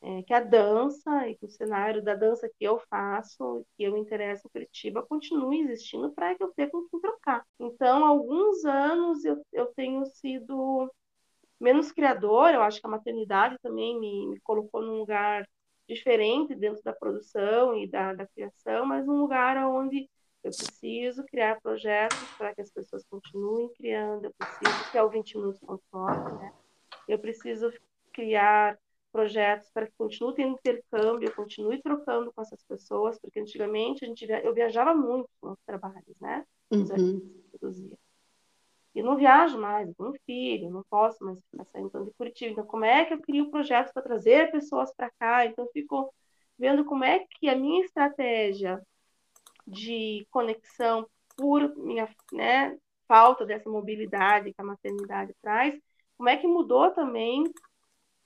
[0.00, 3.96] é, que a dança e que o cenário da dança que eu faço, que eu
[3.96, 7.44] interesso em Curitiba, continue existindo para que eu tenha com quem trocar.
[7.58, 10.90] Então, há alguns anos eu, eu tenho sido
[11.60, 15.46] menos criadora, eu acho que a maternidade também me, me colocou num lugar
[15.88, 20.08] diferente dentro da produção e da, da criação, mas um lugar onde
[20.44, 25.10] eu preciso criar projetos para que as pessoas continuem criando, eu preciso que é o
[25.10, 26.52] 20 minutos conforme, né?
[27.08, 27.72] Eu preciso
[28.12, 28.78] criar
[29.10, 34.08] projetos para que continue tendo intercâmbio, eu continue trocando com essas pessoas, porque antigamente a
[34.08, 36.44] gente eu viajava muito com os trabalhos, né?
[36.70, 37.42] Os uhum.
[37.50, 37.98] produzia.
[38.94, 42.52] E não viajo mais, tenho um filho, não posso mais ficar saindo de Curitiba.
[42.52, 45.46] Então, como é que eu crio projetos para trazer pessoas para cá?
[45.46, 46.12] Então, eu fico
[46.58, 48.82] vendo como é que a minha estratégia
[49.66, 55.78] de conexão por minha né, falta dessa mobilidade que a maternidade traz,
[56.16, 57.44] como é que mudou também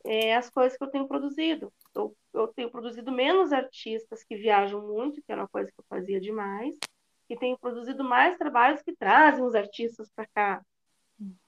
[0.04, 1.72] é, as coisas que eu tenho produzido.
[1.94, 5.84] Eu, eu tenho produzido menos artistas que viajam muito, que era uma coisa que eu
[5.88, 6.74] fazia demais,
[7.32, 10.62] e tenho produzido mais trabalhos que trazem os artistas para cá.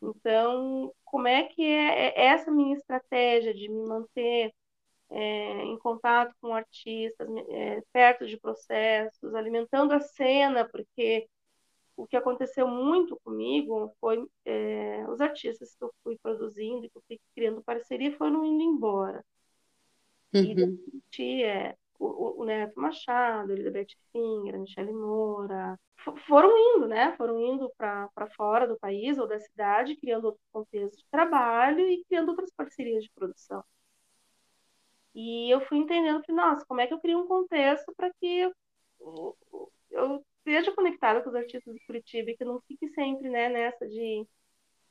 [0.01, 4.55] Então, como é que é, é essa minha estratégia de me manter
[5.11, 11.29] é, em contato com artistas, é, perto de processos, alimentando a cena, porque
[11.97, 17.03] o que aconteceu muito comigo foi é, os artistas que eu fui produzindo, que eu
[17.07, 19.23] fui criando parceria, foram indo embora.
[20.33, 20.79] Uhum.
[21.18, 25.79] E é, o, o, Neto Machado, Elizabeth Finger, Michele Moura,
[26.27, 27.15] foram indo, né?
[27.17, 32.05] Foram indo para fora do país ou da cidade, criando outros contextos de trabalho e
[32.05, 33.65] criando outras parcerias de produção.
[35.15, 38.51] E eu fui entendendo que, nossa, como é que eu crio um contexto para que
[39.01, 39.37] eu,
[39.91, 43.87] eu esteja conectada com os artistas de Curitiba e que não fique sempre né, nessa
[43.87, 44.27] de,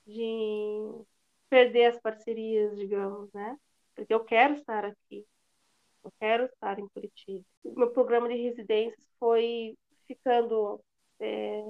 [0.08, 1.06] de
[1.50, 3.58] perder as parcerias, digamos, né?
[3.96, 5.26] Porque eu quero estar aqui,
[6.04, 7.46] eu quero estar em Curitiba.
[7.64, 10.80] O meu programa de residências foi ficando
[11.20, 11.64] é,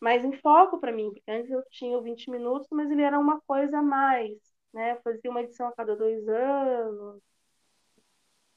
[0.00, 3.40] mais em foco para mim, porque antes eu tinha 20 minutos, mas ele era uma
[3.42, 4.38] coisa a mais,
[4.72, 4.96] né?
[5.02, 7.22] Fazia uma edição a cada dois anos,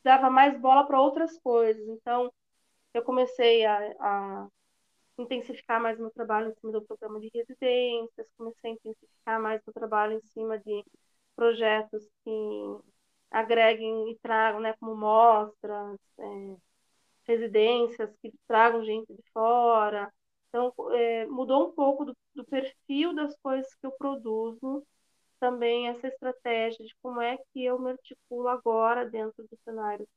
[0.04, 1.88] dava mais bola para outras coisas.
[1.88, 2.32] Então,
[2.94, 4.48] eu comecei a, a,
[5.18, 9.74] intensificar mais meu trabalho em cima do programa de residências, comecei a intensificar mais meu
[9.74, 10.84] trabalho em cima de
[11.36, 12.32] projetos que
[13.32, 16.56] agreguem e tragam, né, como mostras, é,
[17.24, 20.12] residências que tragam gente de fora.
[20.50, 24.84] Então, é, mudou um pouco do, do perfil das coisas que eu produzo
[25.39, 30.08] também essa estratégia de como é que eu me articulo agora dentro do cenário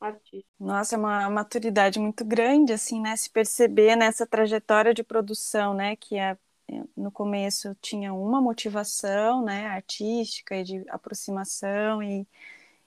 [0.00, 0.48] artístico.
[0.58, 3.16] Nossa, é uma maturidade muito grande, assim, né?
[3.16, 5.94] Se perceber nessa trajetória de produção, né?
[5.94, 6.36] Que é,
[6.68, 9.66] é, no começo tinha uma motivação, né?
[9.66, 12.26] Artística e de aproximação e,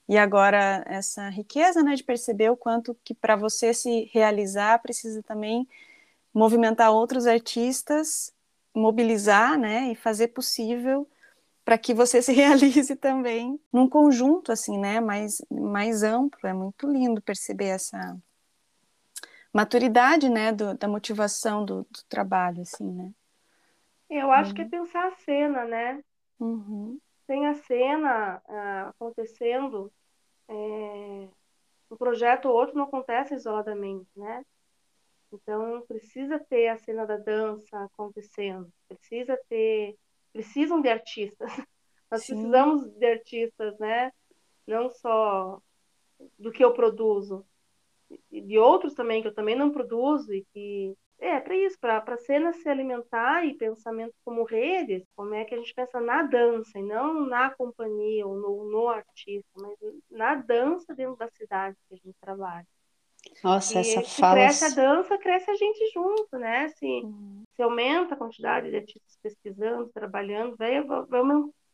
[0.08, 1.94] e agora essa riqueza, né?
[1.94, 5.68] De perceber o quanto que para você se realizar precisa também
[6.32, 8.32] movimentar outros artistas,
[8.74, 9.90] mobilizar, né?
[9.90, 11.08] E fazer possível
[11.64, 16.48] para que você se realize também num conjunto assim, né, mais mais amplo.
[16.48, 18.16] É muito lindo perceber essa
[19.52, 23.10] maturidade, né, do, da motivação do, do, trabalho, assim, né.
[24.08, 24.54] Eu acho uhum.
[24.54, 26.00] que é pensar a cena, né?
[26.38, 27.00] Uhum.
[27.26, 29.92] Tem a cena uh, acontecendo,
[30.48, 31.28] é,
[31.90, 34.44] um projeto ou outro não acontece isoladamente, né?
[35.32, 39.96] Então precisa ter a cena da dança acontecendo, precisa ter
[40.32, 41.50] precisam de artistas.
[42.10, 42.34] Nós Sim.
[42.34, 44.12] precisamos de artistas, né?
[44.66, 45.60] Não só
[46.38, 47.44] do que eu produzo,
[48.30, 52.02] e de outros também que eu também não produzo e que é para isso, para
[52.06, 56.22] a cena se alimentar e pensamento como redes, como é que a gente pensa na
[56.22, 59.74] dança e não na companhia ou no, no artista, mas
[60.10, 62.66] na dança dentro da cidade que a gente trabalha.
[63.42, 64.34] Nossa, e essa se fala.
[64.34, 66.68] cresce a dança, cresce a gente junto, né?
[66.68, 67.42] Se, uhum.
[67.54, 71.22] se aumenta a quantidade de artistas pesquisando, trabalhando, vai, vai,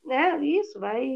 [0.04, 0.38] né?
[0.44, 1.06] Isso, vai.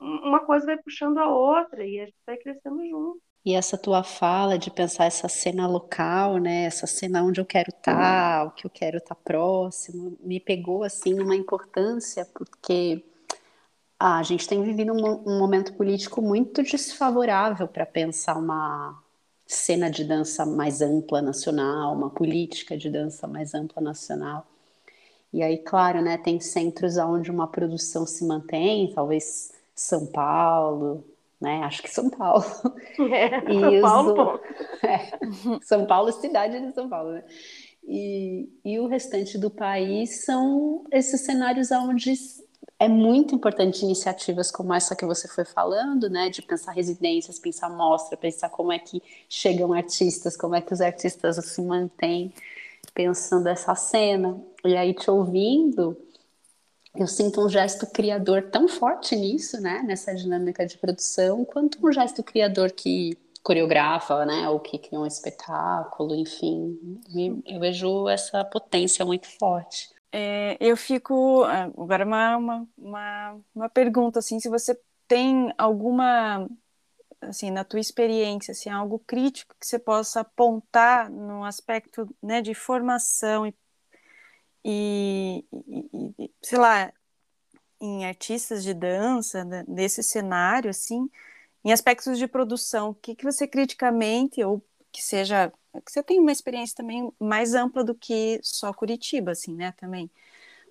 [0.00, 3.20] Uma coisa vai puxando a outra e a gente vai crescendo junto.
[3.46, 6.64] E essa tua fala de pensar essa cena local, né?
[6.64, 10.40] Essa cena onde eu quero estar, tá, o que eu quero estar tá próximo, me
[10.40, 13.04] pegou assim numa importância, porque
[14.00, 19.00] ah, a gente tem vivido um, um momento político muito desfavorável para pensar uma
[19.46, 24.44] cena de dança mais ampla nacional, uma política de dança mais ampla nacional.
[25.32, 31.04] E aí, claro, né, tem centros onde uma produção se mantém, talvez São Paulo,
[31.40, 31.62] né?
[31.64, 32.44] Acho que São Paulo.
[32.98, 34.40] É, São Paulo,
[34.82, 37.24] é, São Paulo, cidade de São Paulo, né?
[37.86, 42.14] E, e o restante do país são esses cenários onde
[42.78, 47.70] é muito importante iniciativas como essa que você foi falando, né, de pensar residências, pensar
[47.70, 52.32] mostra, pensar como é que chegam artistas, como é que os artistas se mantêm
[52.92, 54.40] pensando essa cena.
[54.64, 55.96] E aí te ouvindo,
[56.96, 61.92] eu sinto um gesto criador tão forte nisso, né, nessa dinâmica de produção, quanto um
[61.92, 67.00] gesto criador que coreografa, né, ou que cria um espetáculo, enfim.
[67.46, 69.88] Eu vejo essa potência muito forte.
[70.10, 74.76] É, eu fico ah, agora uma, uma, uma, uma pergunta assim, se você
[75.06, 76.48] tem alguma
[77.20, 82.54] assim, na tua experiência, assim, algo crítico que você possa apontar no aspecto né, de
[82.54, 83.54] formação e,
[84.68, 85.44] e,
[86.18, 86.92] e, sei lá,
[87.80, 91.08] em artistas de dança, né, nesse cenário, assim,
[91.64, 95.52] em aspectos de produção, o que, que você criticamente, ou que seja,
[95.84, 100.10] que você tem uma experiência também mais ampla do que só Curitiba, assim, né, também,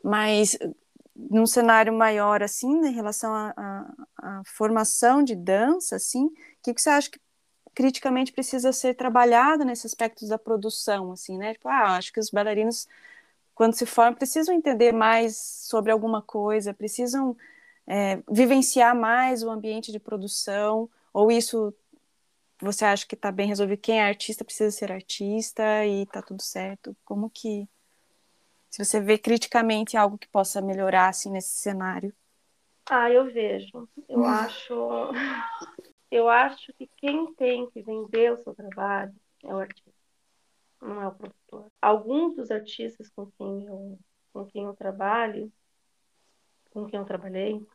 [0.04, 0.58] mas
[1.16, 6.34] num cenário maior, assim, em relação à formação de dança, assim, o
[6.64, 7.20] que, que você acha que
[7.76, 11.54] criticamente precisa ser trabalhado nesses aspectos da produção, assim, né?
[11.54, 12.88] Tipo, ah, acho que os bailarinos,
[13.56, 17.36] quando se formam, precisam entender mais sobre alguma coisa, precisam
[17.88, 21.74] é, vivenciar mais o ambiente de produção, ou isso
[22.60, 23.80] você acha que está bem resolvido?
[23.80, 26.96] Quem é artista precisa ser artista e está tudo certo?
[27.06, 27.68] Como que
[28.70, 32.14] se você vê criticamente algo que possa melhorar assim nesse cenário?
[32.90, 33.88] Ah, eu vejo.
[34.08, 34.26] Eu hum.
[34.26, 34.90] acho,
[36.12, 39.92] eu acho que quem tem que vender o seu trabalho é o artista,
[40.82, 41.12] não é o
[41.82, 44.00] Alguns dos artistas com quem eu,
[44.34, 45.52] com quem eu trabalho,
[46.72, 47.66] com quem eu trabalhei,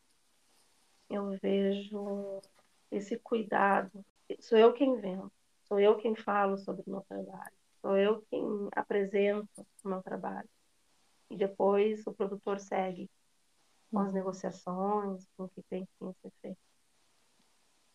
[1.08, 2.40] eu vejo
[2.90, 4.04] esse cuidado.
[4.40, 5.30] Sou eu quem vendo,
[5.64, 10.48] sou eu quem falo sobre o meu trabalho, sou eu quem apresento o meu trabalho
[11.30, 13.08] e depois o produtor segue
[13.90, 16.58] com as negociações, com o que tem que ser feito.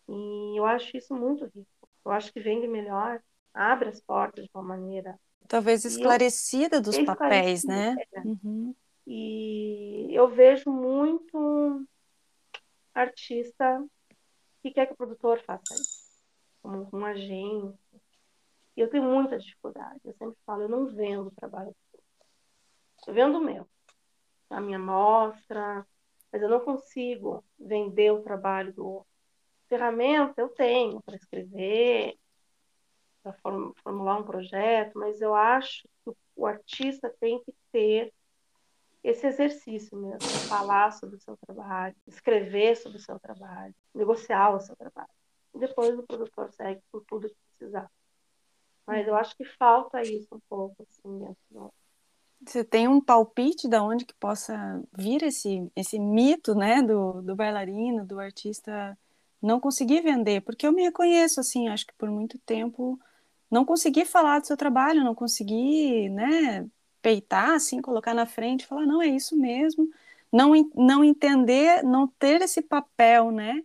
[0.07, 1.89] E eu acho isso muito rico.
[2.05, 3.21] Eu acho que vende melhor,
[3.53, 5.19] abre as portas de uma maneira.
[5.47, 7.95] Talvez esclarecida eu, dos papéis, né?
[8.13, 8.21] É.
[8.21, 8.75] Uhum.
[9.07, 11.85] E eu vejo muito
[12.93, 13.85] artista
[14.61, 16.09] que quer que o produtor faça isso,
[16.61, 17.77] como um agente.
[18.75, 19.99] E eu tenho muita dificuldade.
[20.03, 21.75] Eu sempre falo, eu não vendo o trabalho
[22.97, 23.67] Estou vendo o meu,
[24.49, 25.85] a minha mostra,
[26.31, 29.07] mas eu não consigo vender o trabalho do outro.
[29.67, 32.17] Ferramenta eu tenho para escrever,
[33.33, 38.13] para formular um projeto, mas eu acho que o artista tem que ter
[39.03, 44.59] esse exercício mesmo, falar sobre o seu trabalho, escrever sobre o seu trabalho, negociar o
[44.59, 45.09] seu trabalho.
[45.53, 47.89] Depois o produtor segue por tudo que precisar.
[48.85, 51.71] Mas eu acho que falta isso um pouco assim dentro do
[52.45, 57.35] você tem um palpite de onde que possa vir esse, esse mito, né, do, do
[57.35, 58.97] bailarino, do artista
[59.41, 60.41] não conseguir vender?
[60.41, 62.99] Porque eu me reconheço, assim, acho que por muito tempo
[63.49, 66.67] não consegui falar do seu trabalho, não consegui, né,
[67.01, 69.87] peitar, assim, colocar na frente, falar, não, é isso mesmo,
[70.31, 73.63] não, não entender, não ter esse papel, né,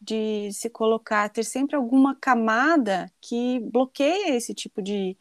[0.00, 5.16] de se colocar, ter sempre alguma camada que bloqueia esse tipo de,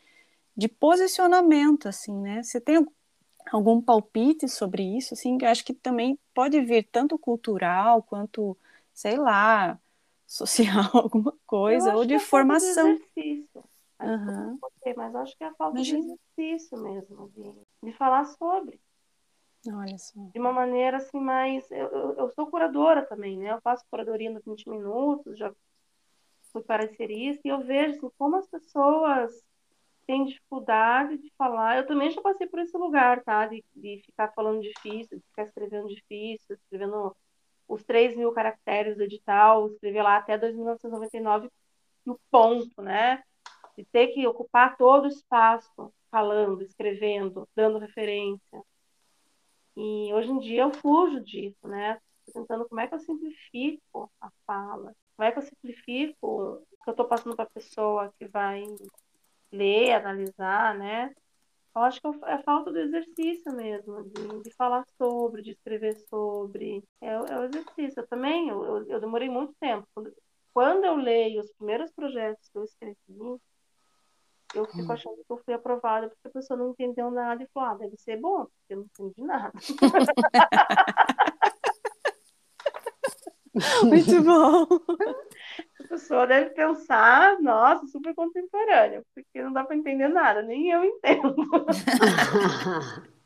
[0.56, 2.42] de posicionamento, assim, né?
[2.42, 2.86] Você tem
[3.52, 8.58] algum palpite sobre isso, assim, eu acho que também pode vir tanto cultural quanto,
[8.94, 9.78] sei lá,
[10.26, 12.90] social, alguma coisa, ou de é formação.
[12.90, 13.64] exercício.
[14.02, 14.60] Uhum.
[14.96, 16.00] Mas acho que é a falta Imagina.
[16.00, 18.80] de exercício mesmo, de, de falar sobre.
[19.68, 20.20] Olha só.
[20.34, 21.70] De uma maneira assim mais.
[21.70, 23.52] Eu, eu, eu, sou curadora também, né?
[23.52, 25.54] Eu faço curadoria nos 20 minutos, já
[26.52, 29.44] fui parecerista, e eu vejo assim, como as pessoas
[30.08, 31.78] tem dificuldade de falar.
[31.78, 33.46] Eu também já passei por esse lugar, tá?
[33.46, 37.16] De, de ficar falando difícil, de ficar escrevendo difícil, escrevendo
[37.68, 41.50] os 3 mil caracteres do edital, escrever lá até 1999
[42.04, 43.22] no ponto, né?
[43.80, 48.62] De ter que ocupar todo o espaço falando, escrevendo, dando referência.
[49.78, 51.98] E hoje em dia eu fujo disso, né?
[52.34, 56.90] tentando como é que eu simplifico a fala, como é que eu simplifico o que
[56.90, 58.64] eu estou passando para a pessoa que vai
[59.52, 61.14] ler, analisar, né?
[61.76, 66.84] Eu acho que é, falta do exercício mesmo, de, de falar sobre, de escrever sobre.
[67.00, 68.02] É, é o exercício.
[68.02, 69.88] Eu também, eu, eu, demorei muito tempo.
[70.54, 73.40] Quando eu leio os primeiros projetos que eu escrevi,
[74.54, 74.92] eu fico hum.
[74.92, 77.96] achando que eu fui aprovada porque a pessoa não entendeu nada e falou, ah, deve
[77.98, 79.54] ser bom, porque eu não entendi nada.
[83.84, 84.68] Muito bom.
[85.80, 90.84] A pessoa deve pensar, nossa, super contemporânea, porque não dá para entender nada, nem eu
[90.84, 91.36] entendo.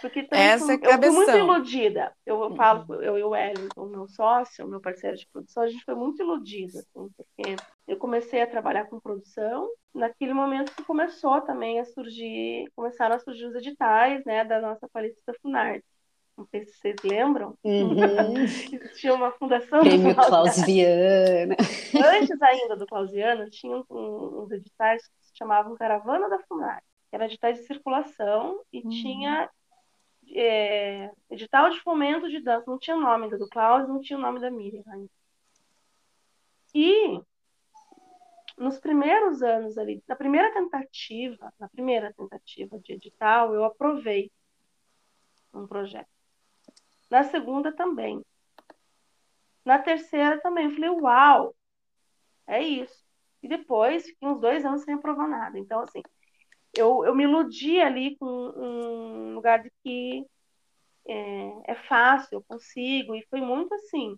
[0.00, 2.12] Porque Essa é eu fui muito iludida.
[2.24, 5.84] Eu, eu falo, eu e o Wellington, meu sócio, meu parceiro de produção, a gente
[5.84, 11.40] foi muito iludida, assim, porque eu comecei a trabalhar com produção naquele momento que começou
[11.40, 15.84] também a surgir, começaram a surgir os editais, né, da nossa palestra Funarte.
[16.36, 17.58] Não sei se vocês lembram.
[17.64, 17.96] Uhum.
[18.72, 19.80] Existia uma fundação.
[19.80, 21.56] Prêmio Clausiana.
[21.92, 26.86] Antes ainda do Clausiana, tinha um, uns editais que se chamavam Caravana da Funarte.
[27.10, 28.88] Era editais de circulação e uhum.
[28.88, 29.50] tinha
[30.34, 32.70] é, edital de fomento de dança.
[32.70, 35.10] Não tinha o nome do Klaus, não tinha o nome da Miriam ainda.
[36.74, 37.20] E
[38.56, 44.30] nos primeiros anos ali, na primeira tentativa, na primeira tentativa de edital, eu aprovei
[45.54, 46.08] um projeto.
[47.10, 48.22] Na segunda também.
[49.64, 50.66] Na terceira também.
[50.66, 51.54] Eu falei, uau,
[52.46, 53.04] é isso.
[53.42, 55.58] E depois fiquei uns dois anos sem aprovar nada.
[55.58, 56.02] Então, assim,
[56.78, 60.24] eu, eu me iludi ali com um lugar de que
[61.06, 63.14] é, é fácil, eu consigo.
[63.14, 64.16] E foi muito assim.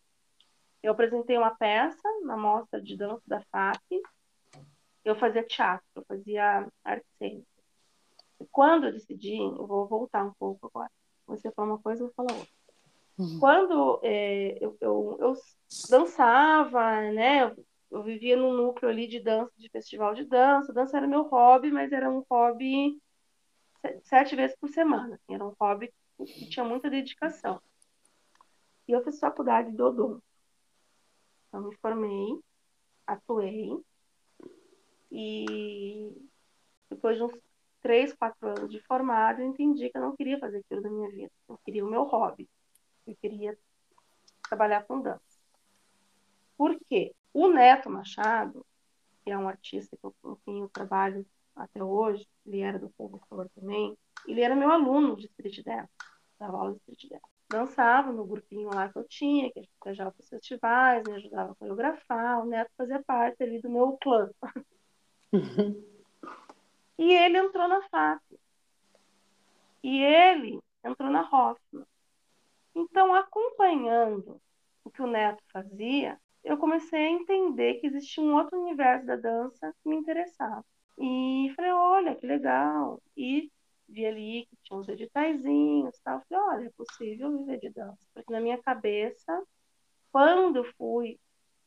[0.82, 4.02] Eu apresentei uma peça na mostra de dança da FAP.
[5.04, 7.46] Eu fazia teatro, eu fazia arte cênica.
[8.50, 10.90] Quando eu decidi, eu vou voltar um pouco agora.
[11.26, 12.60] Você fala uma coisa, eu vou falar outra.
[13.18, 13.38] Uhum.
[13.38, 15.34] Quando é, eu, eu, eu,
[15.90, 17.44] dançava, né?
[17.44, 20.72] Eu, eu, vivia num núcleo ali de dança, de festival de dança.
[20.72, 23.00] Dança era meu hobby, mas era um hobby
[24.02, 25.20] sete vezes por semana.
[25.28, 27.60] Era um hobby que tinha muita dedicação.
[28.86, 30.22] E eu fiz faculdade de odonto.
[31.48, 32.38] Então, me formei,
[33.06, 33.70] atuei.
[35.10, 36.12] E
[36.88, 37.32] depois de uns
[37.80, 41.10] três, quatro anos de formado, eu entendi que eu não queria fazer aquilo da minha
[41.10, 41.32] vida.
[41.48, 42.48] Eu queria o meu hobby
[43.10, 43.58] eu queria
[44.48, 45.29] trabalhar com dança.
[46.60, 47.14] Por quê?
[47.32, 48.66] O Neto Machado,
[49.24, 51.24] que é um artista com quem eu trabalho
[51.56, 53.96] até hoje, ele era do Povo Flor também,
[54.28, 55.88] ele era meu aluno de street dance,
[56.38, 57.24] dava aula de street dance.
[57.48, 61.14] Dançava no grupinho lá que eu tinha, que a gente viajava para os festivais, me
[61.14, 64.30] ajudava a coreografar, o Neto fazia parte ali do meu clã.
[65.32, 65.82] Uhum.
[66.98, 68.22] E ele entrou na FAP.
[69.82, 71.86] E ele entrou na Hoffman.
[72.74, 74.38] Então, acompanhando
[74.84, 79.16] o que o Neto fazia, eu comecei a entender que existia um outro universo da
[79.16, 80.64] dança que me interessava.
[80.98, 83.02] E falei, olha, que legal.
[83.16, 83.50] E
[83.88, 86.22] vi ali que tinha uns editaizinhos e tal.
[86.28, 88.06] Falei, olha, é possível viver de dança.
[88.14, 89.42] Porque na minha cabeça,
[90.12, 91.18] quando eu fui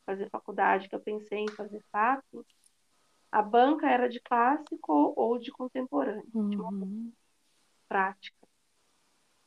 [0.06, 2.46] fazer faculdade, que eu pensei em fazer fato,
[3.30, 6.24] a banca era de clássico ou de contemporâneo.
[6.32, 6.50] Uhum.
[6.50, 7.12] De uma
[7.88, 8.46] prática.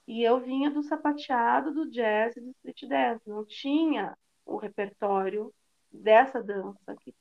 [0.07, 3.29] E eu vinha do sapateado, do jazz e do street dance.
[3.29, 4.17] Não tinha
[4.47, 5.53] o repertório
[5.91, 7.13] dessa dança que,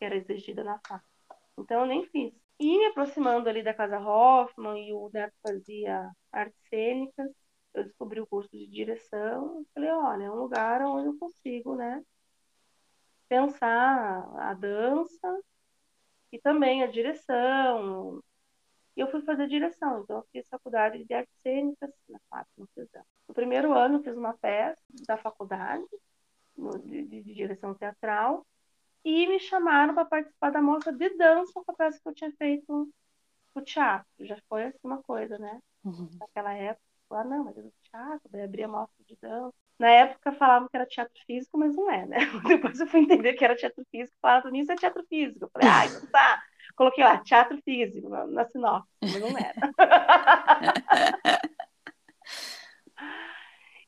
[0.00, 1.04] era exigida na FAC.
[1.58, 2.34] Então eu nem fiz.
[2.58, 7.30] E me aproximando ali da Casa Hoffman e o Neto fazia artes cênicas,
[7.74, 9.64] eu descobri o curso de direção.
[9.74, 12.02] Falei, olha, é um lugar onde eu consigo, né?
[13.28, 15.40] Pensar a dança
[16.32, 18.22] e também a direção,
[18.96, 22.66] e eu fui fazer direção, então eu fiz faculdade de artes cênicas na FAP, no
[22.74, 23.04] Cesão.
[23.26, 25.86] No primeiro ano fiz uma peça da faculdade
[26.84, 28.46] de, de, de direção teatral
[29.04, 32.32] e me chamaram para participar da mostra de dança com a peça que eu tinha
[32.32, 32.88] feito
[33.54, 34.06] no teatro.
[34.20, 35.58] Já foi assim uma coisa, né?
[35.84, 36.08] Uhum.
[36.20, 39.52] Naquela época, ah, não, mas é do teatro, daí abri a mostra de dança.
[39.78, 42.18] Na época falavam que era teatro físico, mas não é, né?
[42.46, 45.44] Depois eu fui entender que era teatro físico, falaram para mim, isso é teatro físico.
[45.44, 46.42] Eu falei, ah, então tá.
[46.76, 49.52] Coloquei lá, teatro físico, na, na sinopse, mas não era.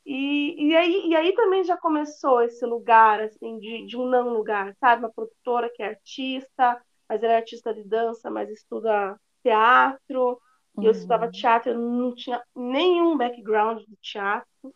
[0.06, 4.30] e, e, aí, e aí também já começou esse lugar, assim, de, de um não
[4.34, 5.02] lugar, sabe?
[5.02, 10.40] Uma produtora que é artista, mas ela é artista de dança, mas estuda teatro.
[10.76, 10.90] E eu uhum.
[10.90, 14.74] estudava teatro, eu não tinha nenhum background de teatro.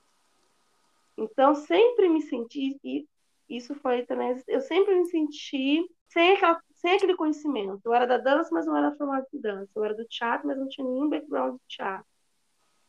[1.17, 3.07] Então, sempre me senti, e
[3.49, 7.81] isso foi também, eu sempre me senti sem aquela sem aquele conhecimento.
[7.85, 9.71] Eu era da dança, mas não era formada em dança.
[9.75, 12.07] Eu era do teatro, mas não tinha nenhum background de teatro.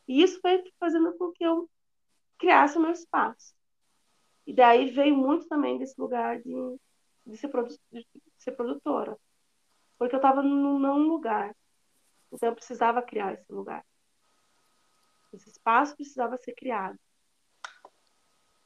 [0.08, 1.68] E isso foi fazendo com que eu
[2.40, 3.54] criasse o meu espaço.
[4.48, 6.80] E daí veio muito também desse lugar de,
[7.28, 8.08] de, ser, produ de
[8.40, 9.16] ser produtora.
[9.98, 11.56] Porque eu estava num lugar.
[12.32, 13.86] Então eu precisava criar esse lugar.
[15.32, 16.98] Esse espaço precisava ser criado.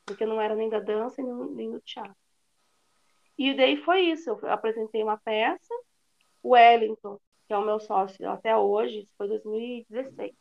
[0.06, 2.16] Porque não era nem da dança nem, nem do teatro.
[3.38, 4.30] E daí foi isso.
[4.30, 5.74] Eu apresentei uma peça
[6.44, 10.36] o Wellington, que é o meu sócio até hoje, isso foi 2016.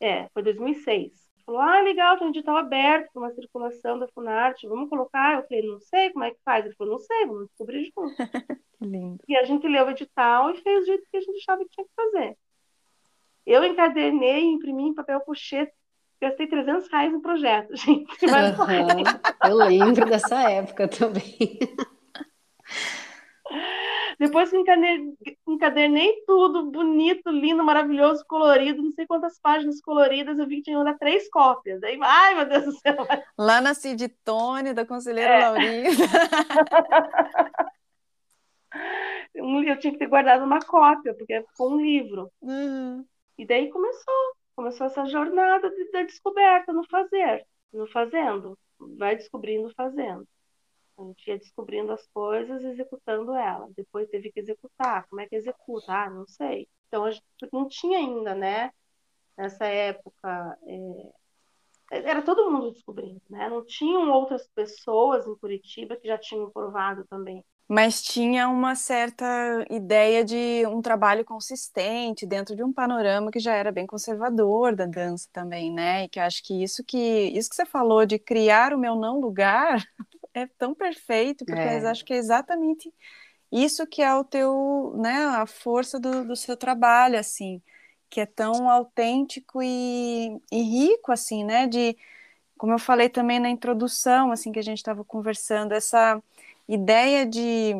[0.00, 1.23] É, foi 2006.
[1.46, 5.36] Falou, ah, legal, tem um edital aberto para uma circulação da Funarte, vamos colocar?
[5.36, 6.64] Eu falei, não sei, como é que faz?
[6.64, 8.16] Ele falou, não sei, vamos descobrir junto.
[8.78, 9.22] que lindo.
[9.28, 11.70] E a gente leu o edital e fez do jeito que a gente achava que
[11.70, 12.36] tinha que fazer.
[13.44, 15.70] Eu encadernei, imprimi em papel pochê,
[16.18, 18.24] gastei 300 reais no projeto, gente.
[18.24, 19.48] Uhum.
[19.50, 21.58] Eu lembro dessa época também.
[24.18, 24.56] Depois que
[25.46, 30.78] encadernei, tudo, bonito, lindo, maravilhoso, colorido, não sei quantas páginas coloridas, eu vi que tinha
[30.78, 31.82] que três cópias.
[31.82, 32.96] Aí, ai, meu Deus do céu.
[33.38, 33.74] Lá na
[34.24, 35.40] Tone, da conselheira é.
[35.40, 35.90] Laurita.
[39.68, 42.30] eu tinha que ter guardado uma cópia, porque ficou um livro.
[42.40, 43.04] Uhum.
[43.36, 48.58] E daí começou, começou essa jornada de, da descoberta no fazer, no fazendo.
[48.98, 50.26] Vai descobrindo fazendo.
[50.96, 53.68] A gente ia descobrindo as coisas executando ela.
[53.76, 55.06] Depois teve que executar.
[55.08, 55.92] Como é que executa?
[55.92, 56.68] Ah, não sei.
[56.88, 58.70] Então a gente não tinha ainda, né?
[59.36, 60.58] Nessa época,
[61.90, 62.00] é...
[62.10, 63.48] era todo mundo descobrindo, né?
[63.48, 67.44] Não tinham outras pessoas em Curitiba que já tinham provado também.
[67.66, 69.24] Mas tinha uma certa
[69.70, 74.84] ideia de um trabalho consistente dentro de um panorama que já era bem conservador da
[74.84, 76.04] dança também, né?
[76.04, 79.18] E que acho que isso que isso que você falou de criar o meu não
[79.18, 79.82] lugar
[80.34, 81.80] é tão perfeito, porque é.
[81.80, 82.92] eu acho que é exatamente
[83.50, 87.62] isso que é o teu, né, a força do, do seu trabalho, assim,
[88.10, 91.96] que é tão autêntico e, e rico, assim, né, de,
[92.58, 96.20] como eu falei também na introdução, assim, que a gente estava conversando, essa
[96.68, 97.76] ideia de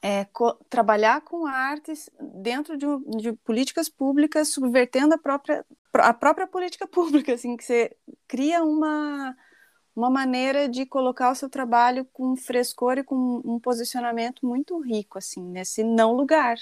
[0.00, 0.26] é,
[0.70, 2.86] trabalhar com artes dentro de,
[3.18, 7.94] de, políticas públicas, subvertendo a própria, a própria política pública, assim, que você
[8.26, 9.36] cria uma
[9.94, 15.18] uma maneira de colocar o seu trabalho com frescor e com um posicionamento muito rico,
[15.18, 16.56] assim, nesse não lugar,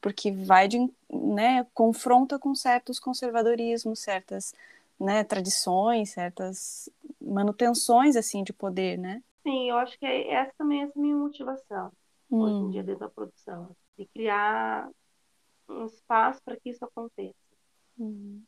[0.00, 0.78] porque vai de,
[1.10, 4.54] né, confronta com certos conservadorismos, certas,
[5.00, 9.22] né, tradições, certas manutenções, assim, de poder, né?
[9.42, 11.90] Sim, eu acho que é, essa também é a minha motivação,
[12.30, 12.40] hum.
[12.42, 14.88] hoje em dia, dentro da produção, de criar
[15.68, 17.34] um espaço para que isso aconteça.
[17.98, 18.42] Hum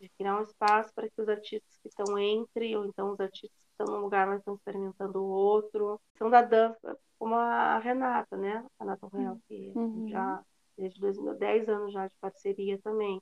[0.00, 3.62] de criar um espaço para que os artistas que estão entre, ou então os artistas
[3.64, 6.00] que estão num lugar, mas estão experimentando o outro.
[6.16, 8.64] São da dança, como a Renata, né?
[8.78, 10.08] A Renata Real, que uhum.
[10.08, 10.42] já
[10.76, 13.20] desde 2010 anos já de parceria também.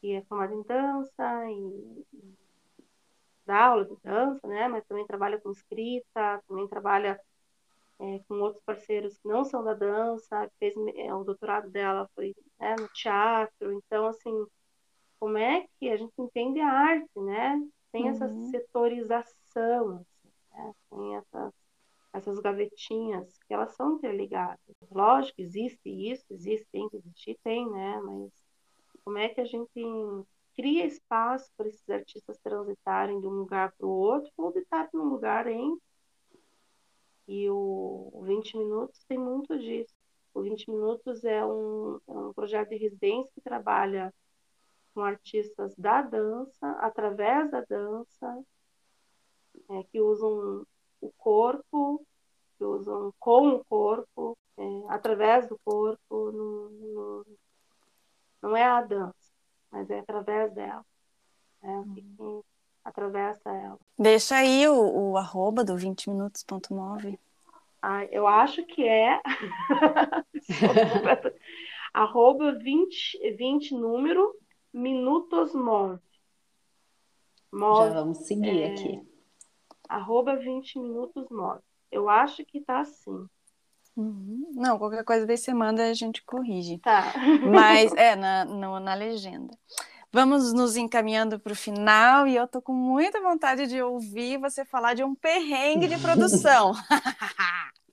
[0.00, 2.34] Que é formada em dança e, e
[3.44, 4.68] dá aula de dança, né?
[4.68, 7.20] Mas também trabalha com escrita, também trabalha
[7.98, 12.34] é, com outros parceiros que não são da dança, fez é, o doutorado dela foi
[12.58, 14.46] né, no teatro, então assim
[15.24, 17.58] como é que a gente entende a arte, né?
[17.90, 18.50] Tem essa uhum.
[18.50, 20.72] setorização, assim, né?
[20.90, 21.54] tem essas,
[22.12, 24.60] essas gavetinhas que elas são interligadas.
[24.90, 27.98] Lógico, existe isso, existe, tem que existir, tem, né?
[28.02, 28.32] Mas
[29.02, 29.80] como é que a gente
[30.54, 34.90] cria espaço para esses artistas transitarem de um lugar para o outro ou de estar
[34.92, 35.74] num lugar em
[37.26, 39.94] e o 20 Minutos tem muito disso.
[40.34, 44.12] O 20 Minutos é um, é um projeto de residência que trabalha
[44.94, 48.44] com artistas da dança, através da dança,
[49.70, 50.64] é, que usam
[51.00, 52.06] o corpo,
[52.56, 57.26] que usam com o corpo, é, através do corpo, no, no,
[58.40, 59.32] não é a dança,
[59.70, 60.84] mas é através dela.
[61.62, 62.40] É o que, que
[62.84, 63.78] atravessa ela.
[63.98, 67.18] Deixa aí o, o arroba do 20 minutos.move.
[67.82, 69.20] Ah, eu acho que é
[71.92, 74.34] arroba 20, 20 número
[74.74, 76.00] Minutos Move.
[77.52, 79.00] Já vamos seguir é, aqui.
[79.88, 81.60] Arroba 20 Minutos Move.
[81.92, 83.28] Eu acho que tá assim.
[83.96, 84.50] Uhum.
[84.56, 86.78] Não, qualquer coisa daí você manda a gente corrige.
[86.78, 87.12] Tá.
[87.48, 89.56] Mas é na, no, na legenda.
[90.12, 94.64] Vamos nos encaminhando para o final e eu tô com muita vontade de ouvir você
[94.64, 96.72] falar de um perrengue de produção.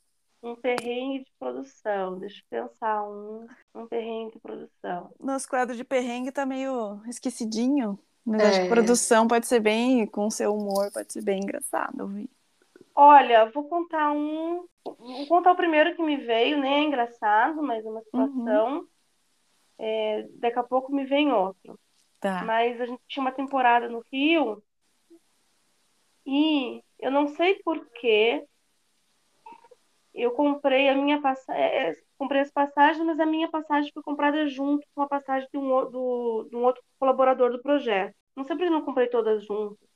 [0.44, 2.18] Um perrengue de produção.
[2.20, 5.14] Deixa eu pensar um, um perrengue de produção.
[5.20, 8.00] Nosso quadro de perrengue tá meio esquecidinho.
[8.26, 8.64] Mas é.
[8.64, 12.30] de produção pode ser bem, com seu humor, pode ser bem engraçado ouvir.
[12.96, 14.66] Olha, vou contar um.
[14.84, 18.80] Vou contar o primeiro que me veio, nem é engraçado, mas é uma situação.
[18.80, 18.88] Uhum.
[19.80, 21.80] É, daqui a pouco me vem outro.
[22.20, 22.44] Tá.
[22.44, 24.62] Mas a gente tinha uma temporada no Rio
[26.26, 28.46] e eu não sei porquê,
[30.14, 34.04] eu comprei a minha passagem, é, é, comprei as passagens, mas a minha passagem foi
[34.04, 38.14] comprada junto com a passagem de um, do, de um outro colaborador do projeto.
[38.36, 39.92] Não sei porque não comprei todas juntas.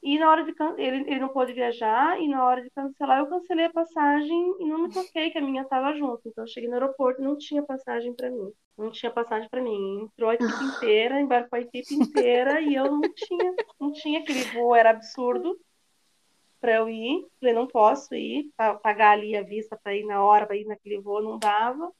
[0.00, 3.26] E na hora de ele, ele não pôde viajar, e na hora de cancelar, eu
[3.26, 6.22] cancelei a passagem e não me toquei que a minha estava junto.
[6.26, 8.52] Então eu cheguei no aeroporto e não tinha passagem para mim.
[8.76, 10.02] Não tinha passagem para mim.
[10.04, 14.42] Entrou a equipe inteira, embarcou a equipe inteira e eu não tinha, não tinha aquele
[14.52, 15.58] voo, era absurdo
[16.60, 17.26] para eu ir.
[17.40, 18.50] Falei, não posso ir,
[18.82, 21.92] pagar ali a vista para ir na hora, para ir naquele voo, não dava.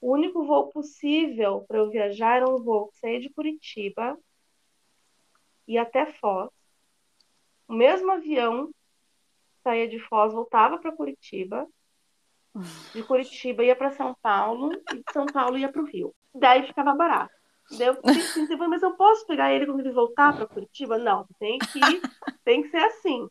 [0.00, 4.16] O único voo possível para eu viajar era um voo que saía de Curitiba
[5.66, 6.50] e até Foz.
[7.66, 8.70] O mesmo avião
[9.62, 11.66] saía de Foz, voltava para Curitiba.
[12.92, 16.14] De Curitiba ia para São Paulo e de São Paulo ia para o Rio.
[16.34, 17.34] Daí ficava barato.
[17.76, 20.96] Daí eu pensei, mas eu posso pegar ele quando ele voltar para Curitiba?
[20.96, 21.80] Não, tem que,
[22.44, 23.28] tem que ser assim.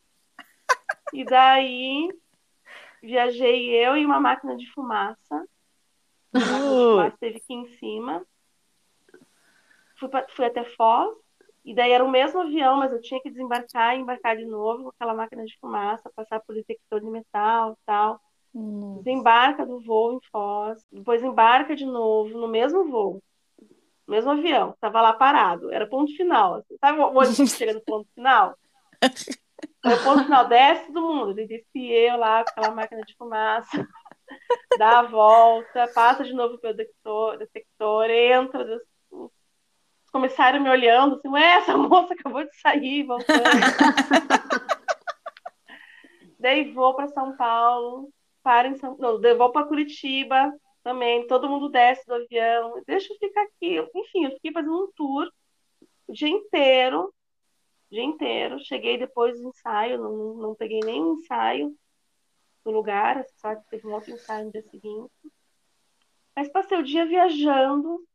[1.14, 2.10] E daí
[3.02, 5.48] viajei eu e uma máquina de fumaça
[6.34, 7.08] Uh.
[7.08, 8.26] Esteve aqui em cima.
[10.00, 11.16] Fui, pra, fui até Foz.
[11.66, 14.84] E daí era o mesmo avião, mas eu tinha que desembarcar e embarcar de novo
[14.84, 18.22] com aquela máquina de fumaça, passar por detector de metal tal.
[18.54, 19.04] Nossa.
[19.04, 23.22] Desembarca do voo em Foz, depois embarca de novo no mesmo voo,
[23.60, 26.56] no mesmo avião, estava lá parado, era ponto final.
[26.56, 26.78] Assim.
[26.80, 28.58] Sabe onde chega no ponto final?
[29.84, 31.32] Era ponto final, desce do mundo.
[31.32, 33.88] Ele descia eu lá com aquela máquina de fumaça
[34.78, 38.80] dá a volta, passa de novo pelo detector, detector entra,
[39.12, 39.32] os
[40.12, 43.44] comissários me olhando assim, ué, essa moça acabou de sair, voltando.
[46.40, 48.10] Daí vou para São Paulo,
[48.44, 50.54] para em São não, vou para Curitiba
[50.84, 53.80] também, todo mundo desce do avião, deixa eu ficar aqui.
[53.96, 55.30] Enfim, eu fiquei fazendo um tour
[56.08, 57.14] o dia inteiro, o
[57.90, 58.60] dia inteiro.
[58.60, 61.76] Cheguei depois do ensaio, não, não peguei nenhum ensaio
[62.66, 65.12] no lugar, só que teve um outro ensaio no dia seguinte.
[66.36, 68.06] Mas passei o dia viajando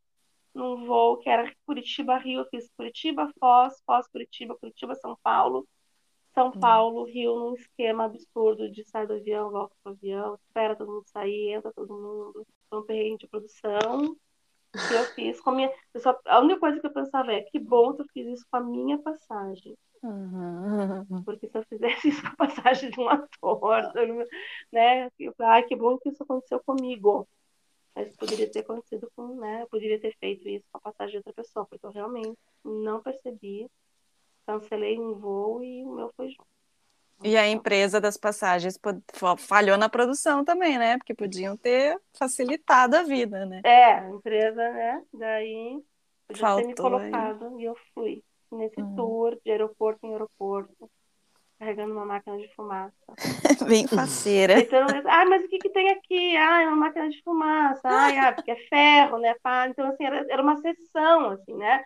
[0.53, 5.67] num voo que era Curitiba-Rio, eu fiz Curitiba-Foz, Foz-Curitiba, Curitiba-São Paulo,
[6.33, 6.59] São hum.
[6.59, 11.53] Paulo-Rio, num esquema absurdo de sair do avião, volta pro avião, espera todo mundo sair,
[11.53, 14.15] entra todo mundo, foi um perrengue de produção
[14.73, 15.71] que eu fiz com a minha.
[15.97, 18.57] Só, a única coisa que eu pensava é que bom que eu fiz isso com
[18.57, 19.77] a minha passagem.
[20.01, 21.05] Uhum.
[21.23, 23.93] Porque se eu fizesse isso com a passagem de um ator,
[24.71, 25.09] né?
[25.19, 27.27] Eu, ai, que bom que isso aconteceu comigo.
[27.95, 29.61] Mas poderia ter acontecido com, né?
[29.61, 33.01] Eu poderia ter feito isso com a passagem de outra pessoa, porque eu realmente não
[33.01, 33.69] percebi.
[34.47, 36.47] Cancelei um voo e o meu foi junto.
[37.23, 38.79] E a empresa das passagens
[39.37, 40.97] falhou na produção também, né?
[40.97, 43.61] Porque podiam ter facilitado a vida, né?
[43.63, 45.01] É, a empresa, né?
[45.13, 45.81] Daí
[46.27, 47.61] podia Faltou ter me colocado aí.
[47.61, 48.95] e eu fui nesse uhum.
[48.95, 50.89] tour de aeroporto em aeroporto,
[51.57, 52.93] carregando uma máquina de fumaça.
[53.67, 54.59] Bem faceira.
[54.59, 56.35] Então, ah, mas o que, que tem aqui?
[56.37, 57.81] Ah, é uma máquina de fumaça.
[57.85, 59.33] Ah, porque é ferro, né?
[59.69, 61.83] Então, assim, era, era uma sessão, assim, né?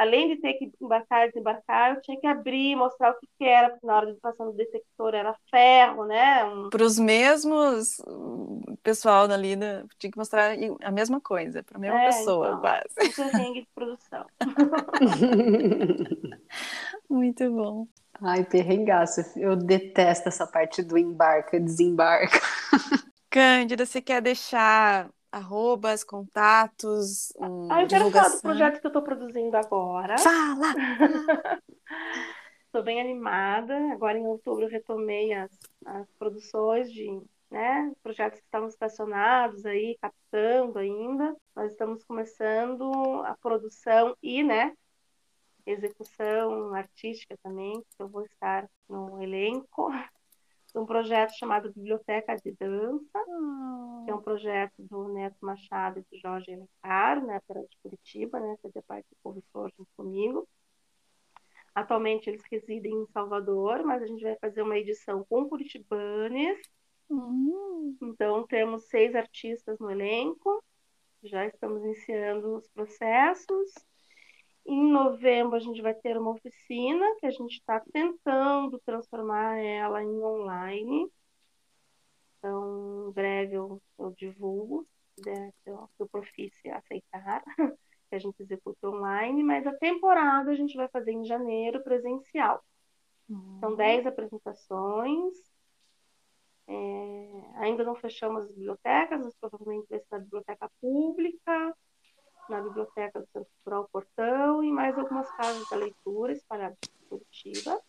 [0.00, 3.44] Além de ter que embarcar e desembarcar, eu tinha que abrir, mostrar o que, que
[3.44, 6.42] era, porque na hora de passar no detector era ferro, né?
[6.42, 6.70] Um...
[6.70, 7.98] Para os mesmos
[8.82, 12.60] pessoal dali, da, tinha que mostrar a mesma coisa, para a mesma é, pessoa, então,
[12.60, 12.86] quase.
[12.98, 14.24] Um perrengue de produção.
[17.10, 17.86] Muito bom.
[18.22, 19.20] Ai, perrengaço.
[19.36, 22.40] Eu detesto essa parte do embarca, desembarca.
[23.28, 28.90] Cândida, você quer deixar arrobas, contatos, um, ah, eu quero falar do projeto que eu
[28.90, 30.18] estou produzindo agora.
[30.18, 30.74] Fala!
[32.66, 33.76] Estou bem animada.
[33.92, 35.50] Agora em outubro eu retomei as,
[35.84, 37.20] as produções de
[37.50, 41.36] né, projetos que estavam estacionados aí, captando ainda.
[41.56, 42.88] Nós estamos começando
[43.24, 44.72] a produção e, né,
[45.66, 49.90] execução artística também, que eu vou estar no elenco
[50.78, 54.04] um projeto chamado Biblioteca de Dança, oh.
[54.04, 58.38] que é um projeto do Neto Machado e do Jorge Alencar, né, pela de Curitiba,
[58.38, 60.48] né, fazia parte do Povo Flor junto comigo.
[61.74, 66.58] Atualmente eles residem em Salvador, mas a gente vai fazer uma edição com curitibanes.
[67.08, 67.96] Uhum.
[68.02, 70.62] Então temos seis artistas no elenco,
[71.22, 73.72] já estamos iniciando os processos.
[74.66, 80.02] Em novembro, a gente vai ter uma oficina que a gente está tentando transformar ela
[80.02, 81.10] em online.
[82.38, 84.86] Então, em breve eu, eu divulgo,
[85.24, 87.42] né, se o Profice aceitar,
[88.08, 92.62] que a gente executa online, mas a temporada a gente vai fazer em janeiro presencial.
[93.28, 93.58] Uhum.
[93.60, 95.34] São 10 apresentações.
[96.66, 101.76] É, ainda não fechamos as bibliotecas, mas provavelmente vai ser na biblioteca pública,
[102.50, 107.80] na Biblioteca do Centro Cultural Portão e mais algumas casas da leitura espalhadas em Curitiba.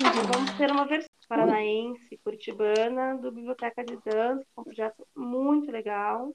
[0.00, 0.32] Uhum.
[0.32, 6.32] Vamos ter uma versão paranaense, curitibana, do Biblioteca de Dança, um projeto muito legal.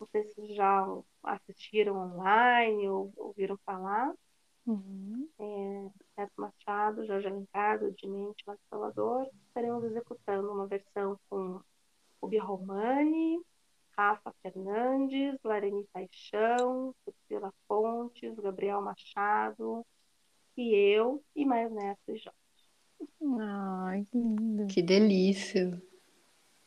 [0.00, 0.86] Não sei se já
[1.22, 4.12] assistiram online ou ouviram falar.
[4.66, 5.28] Uhum.
[5.38, 7.80] É, Neto Machado, Jorge Alencar,
[8.46, 9.28] lá de Salvador.
[9.48, 11.60] Estaremos executando uma versão com
[12.20, 13.40] o Romani,
[14.00, 19.84] Rafa Fernandes, Lareni Paixão, Priscila Fontes, Gabriel Machado,
[20.56, 22.38] e eu, e mais Neto e Jorge.
[23.38, 24.66] Ai, que lindo.
[24.68, 25.82] Que delícia.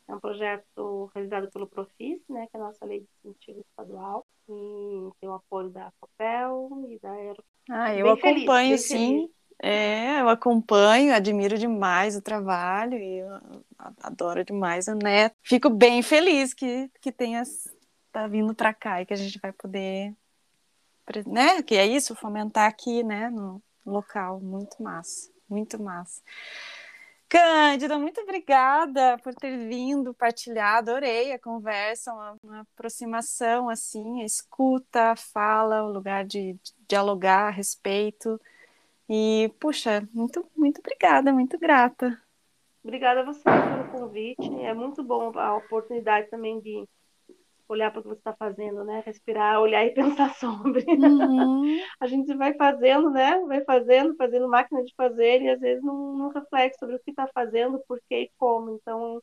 [0.06, 4.24] É um projeto realizado pelo Profis, né, que é a nossa lei de incentivo estadual,
[4.48, 7.44] e tem o apoio da COPEL e da Aero.
[7.68, 9.16] Ah, eu bem acompanho, feliz, sim.
[9.16, 9.30] Feliz.
[9.62, 13.22] É, eu acompanho, admiro demais o trabalho e
[14.02, 15.34] adoro demais o Neto.
[15.42, 17.42] Fico bem feliz que, que tenha
[18.12, 20.14] tá vindo para cá e que a gente vai poder,
[21.26, 21.62] né?
[21.62, 24.40] Que é isso, fomentar aqui, né, no local.
[24.40, 26.22] Muito massa, muito massa.
[27.28, 34.24] Cândida, muito obrigada por ter vindo partilhar, adorei a conversa, uma, uma aproximação assim, a
[34.24, 38.40] escuta, a fala, o lugar de, de dialogar a respeito.
[39.08, 42.18] E, puxa, muito, muito obrigada, muito grata.
[42.82, 44.60] Obrigada a você pelo convite.
[44.62, 46.86] É muito bom a oportunidade também de
[47.68, 49.02] olhar para o que você está fazendo, né?
[49.04, 50.84] Respirar, olhar e pensar sobre.
[50.86, 51.80] Uhum.
[52.00, 53.38] a gente vai fazendo, né?
[53.46, 57.10] Vai fazendo, fazendo máquina de fazer e às vezes não, não reflete sobre o que
[57.10, 58.70] está fazendo, por que e como.
[58.70, 59.22] Então,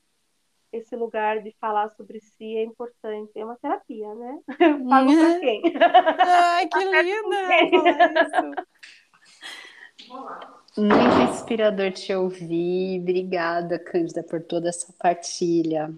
[0.71, 3.31] esse lugar de falar sobre si é importante.
[3.35, 4.39] É uma terapia, né?
[4.89, 5.19] Pago uhum.
[5.19, 5.61] para quem?
[6.19, 8.65] Ai, que linda!
[10.77, 13.01] Muito inspirador te ouvir.
[13.01, 15.93] Obrigada, Cândida, por toda essa partilha.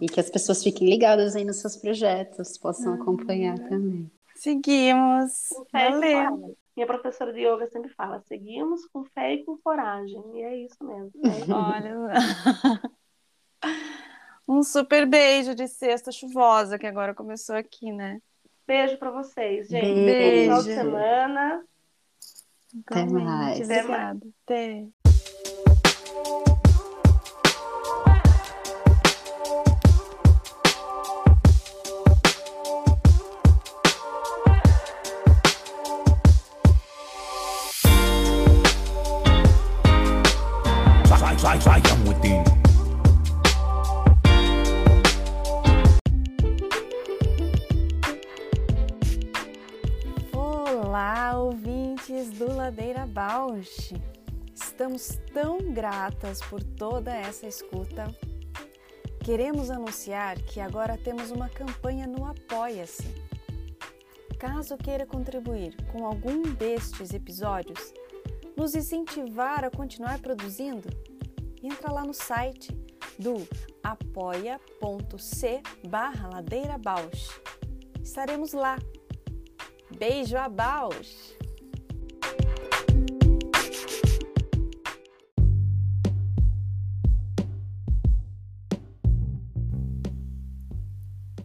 [0.00, 3.02] E que as pessoas fiquem ligadas aí nos seus projetos, possam uhum.
[3.02, 4.10] acompanhar também.
[4.36, 5.48] Seguimos.
[5.72, 6.56] Valeu.
[6.76, 10.22] Minha professora de yoga sempre fala: seguimos com fé e com coragem.
[10.34, 11.12] E é isso mesmo.
[11.24, 12.14] É Olha.
[14.46, 18.22] um super beijo de sexta chuvosa, que agora começou aqui, né?
[18.64, 20.04] Beijo para vocês, gente.
[20.04, 20.42] Beijo.
[20.42, 21.64] Final de semana.
[22.86, 23.60] Até mais.
[23.60, 24.20] Obrigada.
[24.44, 24.86] Até.
[53.58, 53.92] Bausch.
[54.54, 58.14] Estamos tão gratas por toda essa escuta.
[59.24, 63.06] Queremos anunciar que agora temos uma campanha no Apoia-se.
[64.38, 67.92] Caso queira contribuir com algum destes episódios,
[68.56, 70.88] nos incentivar a continuar produzindo,
[71.60, 72.72] entra lá no site
[73.18, 73.46] do
[73.82, 76.30] apoia.c barra.
[78.00, 78.78] Estaremos lá.
[79.98, 81.37] Beijo a Bausch!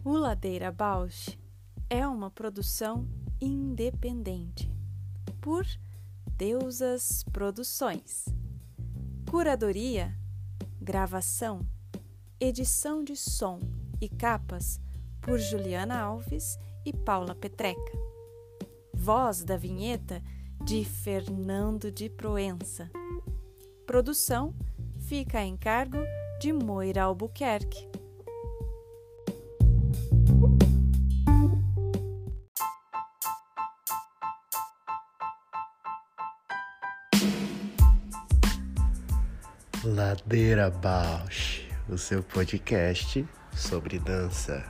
[0.06, 1.38] O Ladeira Bausch
[1.88, 3.08] é uma produção
[3.40, 4.70] independente
[5.40, 5.64] por
[6.36, 8.26] Deusas Produções.
[9.30, 10.14] Curadoria,
[10.78, 11.66] gravação,
[12.38, 13.58] edição de som
[13.98, 14.78] e capas
[15.22, 17.98] por Juliana Alves e Paula Petreca.
[18.92, 20.22] Voz da vinheta
[20.62, 22.90] de Fernando de Proença.
[23.86, 24.54] Produção
[24.98, 26.04] fica a encargo
[26.38, 27.93] de Moira Albuquerque.
[39.84, 44.64] Ladeira Bausch, o seu podcast sobre dança.